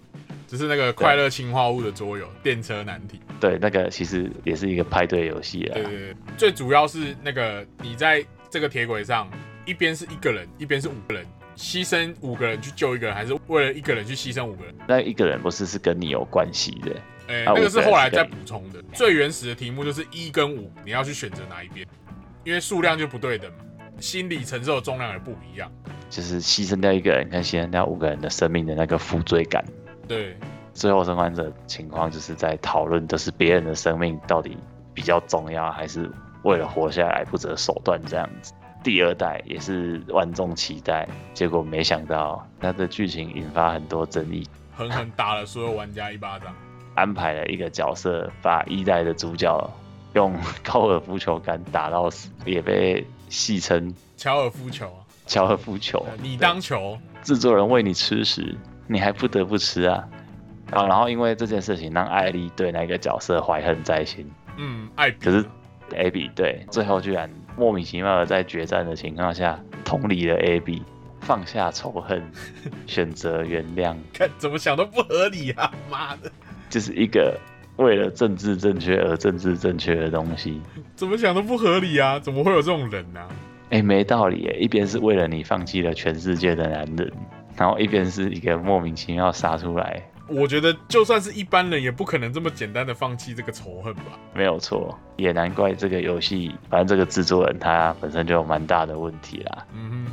[0.47, 3.19] 就是那个快乐氰化物的桌游，电车难题。
[3.41, 5.73] 对那个其实也是一个派对游戏啊。
[5.73, 9.29] 对对对，最主要是那个你在这个铁轨上，
[9.65, 11.25] 一边是一个人，一边是五个人，
[11.59, 14.73] 牺牲五个人去救一个人，还是为了一个人去牺牲五个人？
[14.87, 16.95] 那一个人不是是跟你有关系的，
[17.27, 18.81] 诶、啊那个是后来再补充的。
[18.93, 21.85] 最原始的题目就是一跟五，你要去选择哪一边，
[22.45, 23.57] 因为数量就不对等嘛，
[23.99, 25.69] 心理承受的重量也不一样。
[26.09, 29.61] 就是牺牲掉一个人跟牺牲掉五个人的生命的那个负罪感。
[30.07, 30.37] 对，
[30.73, 34.57] 最后生还者情况就是在讨论，就是别人的生命到底
[34.93, 36.09] 比较重要，还是
[36.43, 38.53] 为了活下来不择手段这样子。
[38.83, 46.53] 第二代也是万众期待，结果没想到它的剧情引发很多争议，狠狠打了所有玩家一巴掌。
[46.95, 49.69] 安排了一个角色把一代的主角
[50.13, 55.03] 用高尔夫球杆打到死，也被戏称乔尔夫球啊，
[55.33, 56.17] 高尔夫球呃。
[56.21, 58.57] 你当球，制作人喂你吃食，
[58.87, 60.07] 你还不得不吃啊。
[60.71, 65.45] 啊，然后因为这件事情让艾丽对那个角色怀恨在心，嗯，艾比可是
[65.91, 70.81] Abby 对最后居然莫名其妙的在决战的情况下同理了 Abby，
[71.21, 72.23] 放下仇恨，
[72.87, 75.71] 选择原谅，看怎么想都不合理啊！
[75.89, 76.31] 妈的，
[76.69, 77.37] 就是一个
[77.77, 80.61] 为了政治正确而政治正确的东西。
[80.95, 82.19] 怎么想都不合理啊！
[82.19, 83.19] 怎么会有这种人呢、
[83.69, 84.57] 哎，没道理耶！
[84.59, 87.11] 一边是为了你放弃了全世界的男人，
[87.55, 94.03] 然后一边是一个莫名其妙杀出来，我觉得就算是一般人，也不可能这么简单的放弃这个仇恨吧？
[94.33, 99.65] 没有错，也难怪这个游戏，反正这个制作人他本身就有蛮大的问题啦。
[99.73, 100.05] 嗯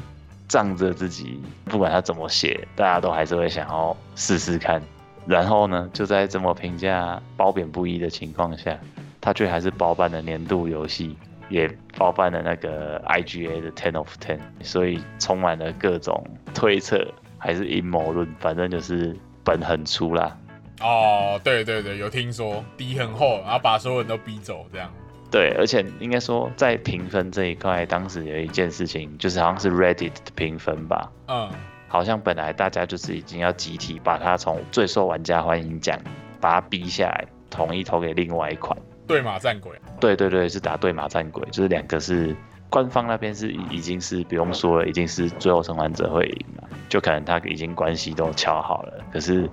[0.48, 4.80] 仗着自己不管他怎么写，大家都还是会想要试试看。
[5.26, 8.78] 然后呢，就在这么评价褒贬不一的情况下，
[9.20, 11.16] 他却还是包办了年度游戏，
[11.48, 17.04] 也包办了那个 IGA 的 Ten of Ten，所以充满了各种推测
[17.38, 19.16] 还是阴谋论，反正就是
[19.46, 20.36] 本很粗啦。
[20.80, 24.92] 哦，对对对，有听说底很厚，然后把所有人都逼走，这样。
[25.30, 31.48] 对，而且应该说在评分这一块，当时有一件事情，就是好像是 Reddit 的评分吧，嗯，
[31.88, 35.98] 好像本来大家就是已经要集体把它从最受玩家欢迎奖
[36.40, 38.76] 把它逼下来，统一投给另外一款。
[39.06, 42.36] 对马战鬼，对对对，是打对马战鬼，就是两个是
[42.68, 49.04] 官方那边是已已经是不用说了，已经是最后生还者会赢了，就可能他已经关系都敲好了。
[49.12, 49.48] 可是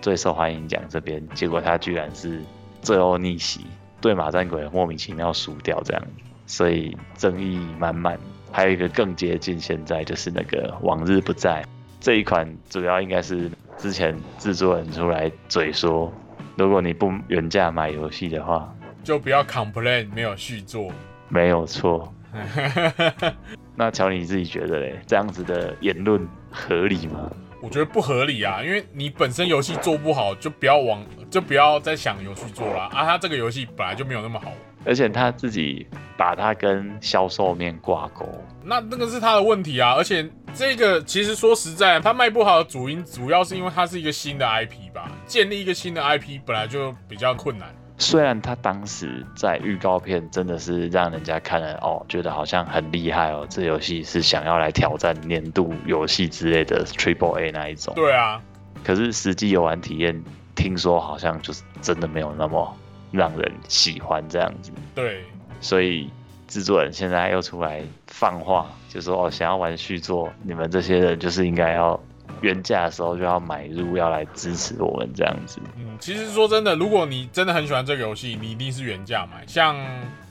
[0.00, 2.40] 最受欢迎奖这边，结果他居然是
[2.82, 3.66] 最后逆袭，
[4.00, 6.02] 对马战鬼莫名其妙输掉这样，
[6.46, 8.18] 所以争议满满。
[8.50, 11.62] 还有一个更接近现在就是那个往日不在
[12.00, 16.10] 这一款，主要应该是之前制作人出来嘴说，
[16.56, 18.74] 如果你不原价买游戏的话，
[19.04, 20.90] 就不要 complain 没有续作。
[21.28, 22.10] 没有错。
[23.76, 24.98] 那乔，你自己觉得嘞？
[25.06, 27.30] 这样子的言论合理吗？
[27.60, 32.84] 我觉得不合理啊，因为你本身游戏做不好，就不要往，就不要再想游戏做了。
[32.84, 34.52] 啊，他这个游戏本来就没有那么好，
[34.84, 35.84] 而且他自己
[36.16, 38.28] 把它跟销售面挂钩，
[38.62, 39.92] 那那个是他的问题啊。
[39.94, 47.74] 而且这个其实说实在，他卖不好的主因主要是因为它是一个新的 IP 吧，建立一个新的 IP 本来就比较困难。
[47.98, 57.92] 虽然他当时在预告片真的是让人家看了哦，觉得好像很厉害哦，这游戏是想要来挑战年度游戏之类的 Triple A 那一种。
[57.96, 58.40] 对啊，
[58.84, 60.22] 可是实际游玩体验，
[60.54, 62.76] 听说好像就是真的没有那么
[63.10, 64.70] 让人喜欢这样子。
[64.94, 65.24] 对，
[65.60, 66.08] 所以
[66.46, 72.00] 制作人现在又出来放话，就说哦，想要玩续作，你们这些人就是应该要
[72.40, 75.60] 原价的时候就要买入，要来支持我们这样子。
[75.76, 79.44] 嗯，其实说真的，如果你真的很喜欢这个游戏，你一定是原价买。
[79.46, 79.76] 像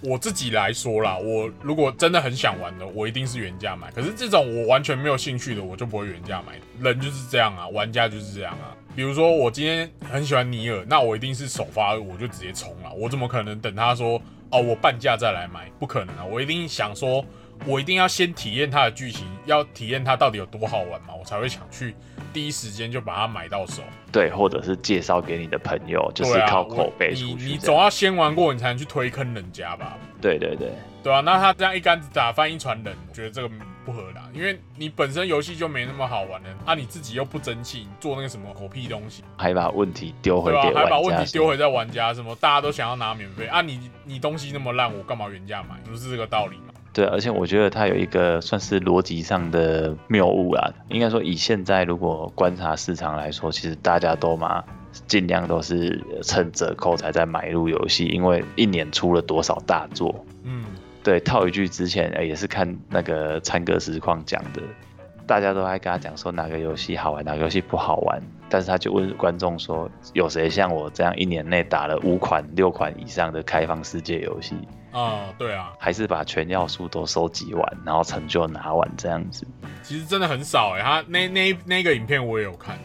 [0.02, 3.92] 我自己来说啦，我如果真的很想玩的，我一定是原价买。
[3.92, 6.60] 可是这种我完全没有兴趣的，我就不会原价买。
[6.80, 8.76] 人就是这样啊，玩家就是这样啊。
[8.96, 14.20] 比如说我今天很喜欢尼尔，那我一定是首发我就直接冲了，我怎么可能等他说
[14.50, 15.70] 哦我半价再来买？
[15.78, 16.26] 不可能啊！
[16.26, 17.24] 我一定想说，
[17.66, 21.96] 我一定要先体验它的剧情，要体验它到底有多好玩嘛，我才会想去
[22.32, 23.82] 第一时间就把它买到手。
[24.12, 27.34] 对，或者是介绍给你的朋友，就是靠口碑你。
[27.36, 29.98] 你总要先玩过，你才能去推坑人家吧？
[30.22, 30.72] 对对对，
[31.04, 33.50] 对啊，那他这样一竿子打翻一船人，我觉得这个
[33.86, 40.82] 不合啦，因为你本身游戏就没那么好玩了，啊，你自己又不争气，你做那个什么狗屁东西，还把问题丢回对吧、给玩家。
[40.84, 45.76] 还把问题丢回在玩家，什么大家都想要拿免费啊你，你东西那么烂，我干嘛原价买？
[45.86, 46.74] 不是这个道理吗？
[46.98, 50.74] 对，而且我觉得它有一个算是逻辑上的谬误啦。
[50.90, 54.64] 应该说，以现在如果观察市场来说，其实大家都嘛
[55.06, 60.26] 尽量都是趁折扣才在买入游戏，因为一年出了多少大作。
[60.44, 60.66] 嗯，
[61.04, 64.64] 对，套一句之前呃也是看那个参哥实况讲的，
[65.28, 68.20] 大家都在跟他讲说哪个游戏好玩，哪个游戏不好玩，
[68.50, 74.56] 但是他就问观众说，有谁像我这样一年内打了五款、六款以上的开放世界游戏？
[74.94, 79.46] 啊、对啊，还是把全要素都收集完，然后成就拿完这样子。
[79.84, 82.80] 其实真的很少哎、他那那那个影片我也有看，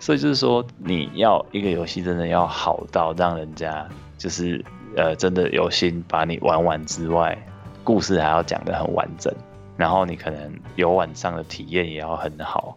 [0.00, 3.86] 所以就是说，你要一个游戏真的要好到让人家
[4.16, 4.64] 就是
[4.96, 7.36] 呃真的有心把你玩完之外，
[7.84, 9.32] 故事还要讲得很完整，
[9.76, 12.76] 然后你可能游晚上的体验也要很好，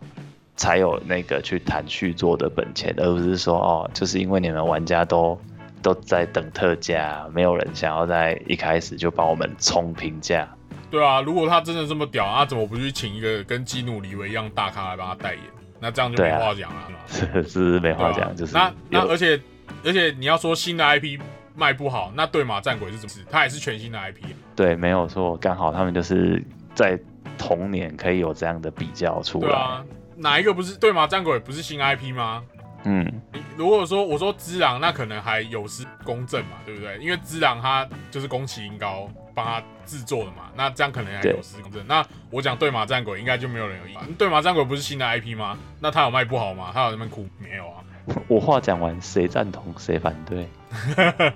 [0.56, 5.40] 才有那个去谈续作的本钱，而不是说哦，就是因为你们玩家都
[5.82, 10.48] 都在等特价，没有人想要在一开始就帮我们冲评价。
[10.90, 15.44] 对啊，如果他真的这么屌，他怎么不去请一个跟基努里维一样大咖来帮他代言？
[15.78, 19.40] 那这样就没话讲了，是是是没话讲，就是那那而且
[19.84, 21.20] 而且你要说新的 IP
[21.54, 23.20] 卖不好，那对马战鬼是怎么事？
[23.30, 24.24] 它也是全新的 IP，
[24.56, 26.42] 对，没有错，刚好他们就是
[26.76, 27.00] 在
[27.38, 29.48] 同年可以有这样的比较出来。
[29.48, 29.84] 对啊，
[30.18, 32.44] 哪一个不是对马战鬼不是新 IP 吗？
[32.84, 33.22] 嗯，
[33.58, 36.98] 如果说我说之狼，那可能还有失公正嘛，对不对？
[37.00, 41.84] 因为之狼他就是宫崎英高帮他制作的嘛，那这样可能还有失公正。
[41.88, 44.14] 那我讲对马战鬼，应该就没有人有意见。
[44.20, 45.58] 对马战鬼不是新的 IP 吗？
[45.80, 46.70] 那他有卖不好吗？
[46.72, 47.82] 他有那么哭没有啊？
[48.28, 50.48] 我话讲完，谁赞同谁反对？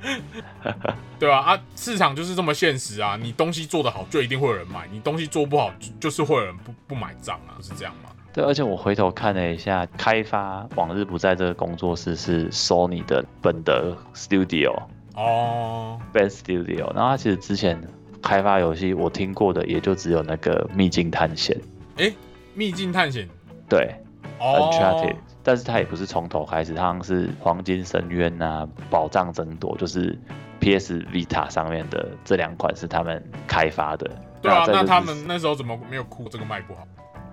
[1.19, 3.17] 对啊，啊，市场就是这么现实啊！
[3.21, 8.09] 你东西做得好，就一定会有人买；你东西做不好，就就是会有人不不买账啊，是这样吗？
[8.31, 14.83] 对，而且我回头看了一下，开发《往日不在》这个工作室是 Sony 的本德 Studio
[15.15, 17.81] 哦，Ben Studio，然后他其实之前
[18.21, 21.57] 开发游戏我听过的也就只有那个《秘境探险》，
[22.53, 23.27] 秘境探险
[23.67, 23.95] 对
[24.39, 25.15] 哦，Uncharted，
[25.49, 30.15] 但是他也不是从头开始，他好像是黄金深渊啊、宝藏争夺，就是
[30.59, 34.07] PS Vita 上面的这两款是他们开发的。
[34.43, 36.85] 对啊，那他们那时候怎么没有哭这个卖不好？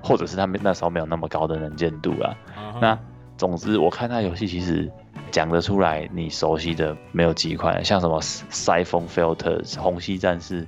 [0.03, 2.35] 或者是他们那时候没有那么高的能见度啦。
[2.57, 2.99] 嗯哼那
[3.37, 4.91] 总之，我看他游戏其实
[5.31, 10.67] 讲得出来，你熟悉的没有几款，像什么 Siphon Filter、红溪战士，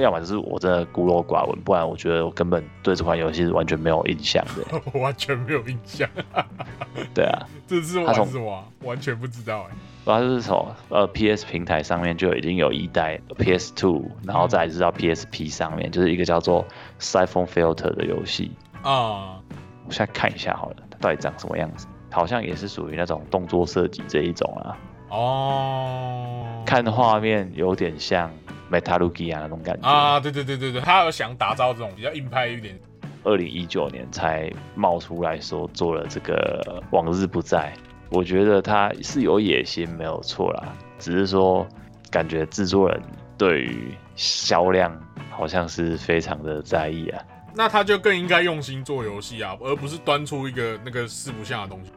[0.00, 4.80] 要么就是我真的孤陋寡闻，不然我觉得我根本对这款游戏是完全没有印象的。
[4.92, 6.08] 我完全没有印象，
[7.14, 8.64] 对啊，这是他从玩什么啊？
[8.82, 16.64] 完全不知道哎、然后就是从呃 PS 平台上面就已经有一代 PS Two，然后再来就是到 PSP 上面，就是一个叫做
[17.00, 18.52] Siphon Filter 的游戏。
[18.82, 19.40] 啊、
[19.86, 21.86] 我现在看一下好了，它到底长什么样子？
[22.10, 24.76] 好像也是属于那种动作设计这一种啊。
[25.08, 28.30] 哦，看画面有点像
[28.74, 29.88] Metal Gear 那种感觉。
[29.88, 32.78] 啊，对对对对对，他有想打造这种比较硬派一点，
[33.22, 37.72] 二零一九年才冒出来说做了这个《往日不在》，
[38.10, 40.74] 我觉得他是有野心，没有错啦。
[40.98, 41.66] 只是说，
[42.10, 43.02] 感觉制作人
[43.36, 44.98] 对于销量
[45.30, 47.22] 好像是非常的在意啊。
[47.54, 51.92] 那他就更应该用心做游戏啊，而不是端出一个那个四不像的东西。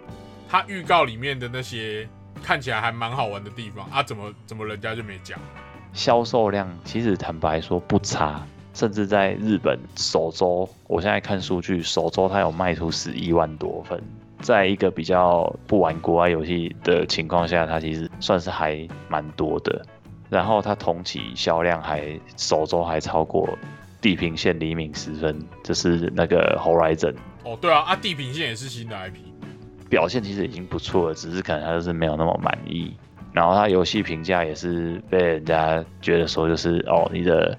[0.50, 2.08] 他预告里面的那些
[2.44, 5.40] 看起来还蛮好玩的地方啊，怎么怎么人家就没讲？
[5.94, 14.02] 销售量其实坦白说不差，甚至在日本首周，我现在看数据，首周它有卖出十一万多份。
[14.40, 19.84] 在一个比较不玩国外游戏的情况下，它其实算是还蛮多的。
[20.30, 23.48] 然后它同期销量还首周还超过
[24.00, 25.34] 《地平线：黎明时分》，
[25.64, 29.16] 就是那个 Horizon 哦，对啊，啊，地平线也是新的 IP，
[29.90, 32.94] 表现其实已经不错了，只是可能他就是没有那么满意。
[33.38, 37.56] 然后他游戏评价也是被人家觉得说，就是哦，你的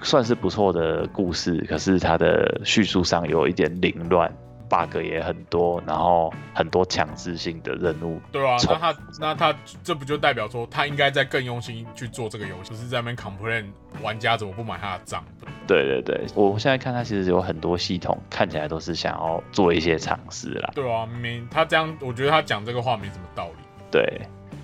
[0.00, 4.34] 算是不错的故事，可是他的叙述上有一点凌乱
[4.70, 8.18] ，bug 也很多，然后很多强制性的任务。
[8.32, 9.54] 对啊，那他那他
[9.84, 13.66] 这不就代表说他应该在更用心去做这个游戏，不是在那边 complain
[14.02, 15.22] 玩家怎么不买他的账？
[15.66, 20.70] 对对对，我现在看他其实有很多系统，看起来都是想要做一些尝试啦。
[20.74, 23.62] 对啊，没他这样，我觉得他讲这个话没什么道理。
[23.90, 24.22] 对，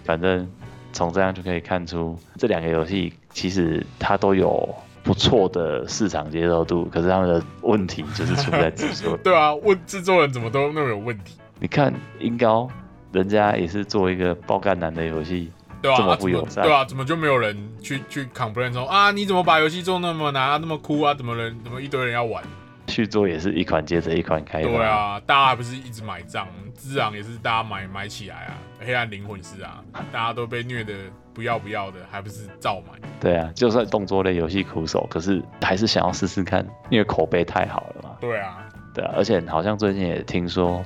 [0.08, 0.50] 反正
[0.90, 9.14] 从这样就可以看出，这两个游戏其实它都有不错的市场接受度，可是他们的问题就是出在制作。
[9.22, 12.70] 对啊，问制作人怎么都那么有问题，你看音高，
[13.12, 15.52] 人家也是做一个爆肝男的游戏，
[15.82, 22.42] 对啊，这么不友善对啊，怎么就没有人去去 complain 说啊，你怎么把游戏做那么难啊，那么哭啊，怎么人怎么一堆人要玩？
[22.88, 24.68] 续作也是一款接着一款开发。
[24.68, 30.94] 对，啊，大家还不是一直买账，之昂也是大家买买起来啊，黑暗灵魂是啊， 大家都被虐的
[31.34, 32.98] 不要不要的，还不是照买。
[33.20, 38.16] 对啊，就算动作类游戏苦手，可是还是想要试试看，因为口碑太好了嘛。
[38.20, 38.64] 对啊，
[38.94, 40.84] 对啊，而且好像最近也听说，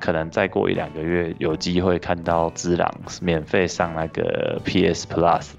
[0.00, 2.92] 可能再过一两个月有机会看到《之狼》
[3.22, 5.50] 免费上那个 PS Plus。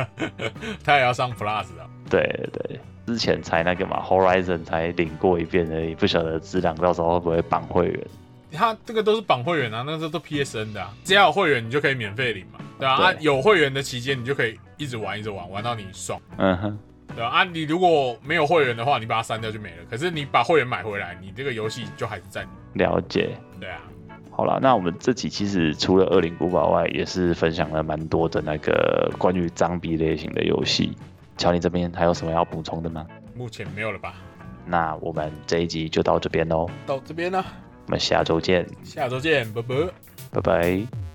[0.84, 1.88] 他也要上 Plus 啊。
[2.08, 8.06] 对对对，之前才那个嘛，Horizon 才领过一遍而已，不晓得《质量》到时候会不会绑会员。
[8.52, 16.78] 他这个都是绑会员啊，那时候都 PSN 的、啊，只要有会员你就可以免费领嘛，对啊，有会员的期间你就可以一直玩一直玩，玩到你爽，嗯哼，
[17.14, 19.76] 对啊，啊你如果没有会员的话，你把它删掉就没了。
[19.90, 23.36] 可是你把会员买回来，你这个游戏就还是在你，了解。
[23.60, 23.82] 对啊，
[24.30, 30.96] 好了，那我们这期其实除了《恶灵古堡》外，也是分享了蛮多的那个关于脏逼类型的游戏。
[31.36, 33.06] 乔，你这边还有什么要补充的吗？
[33.34, 34.14] 目前没有了吧？
[34.64, 37.44] 那我们这一集就到这边喽，到这边呢，
[37.86, 39.74] 我们下周见，下周见，拜拜。
[40.32, 41.05] 拜拜。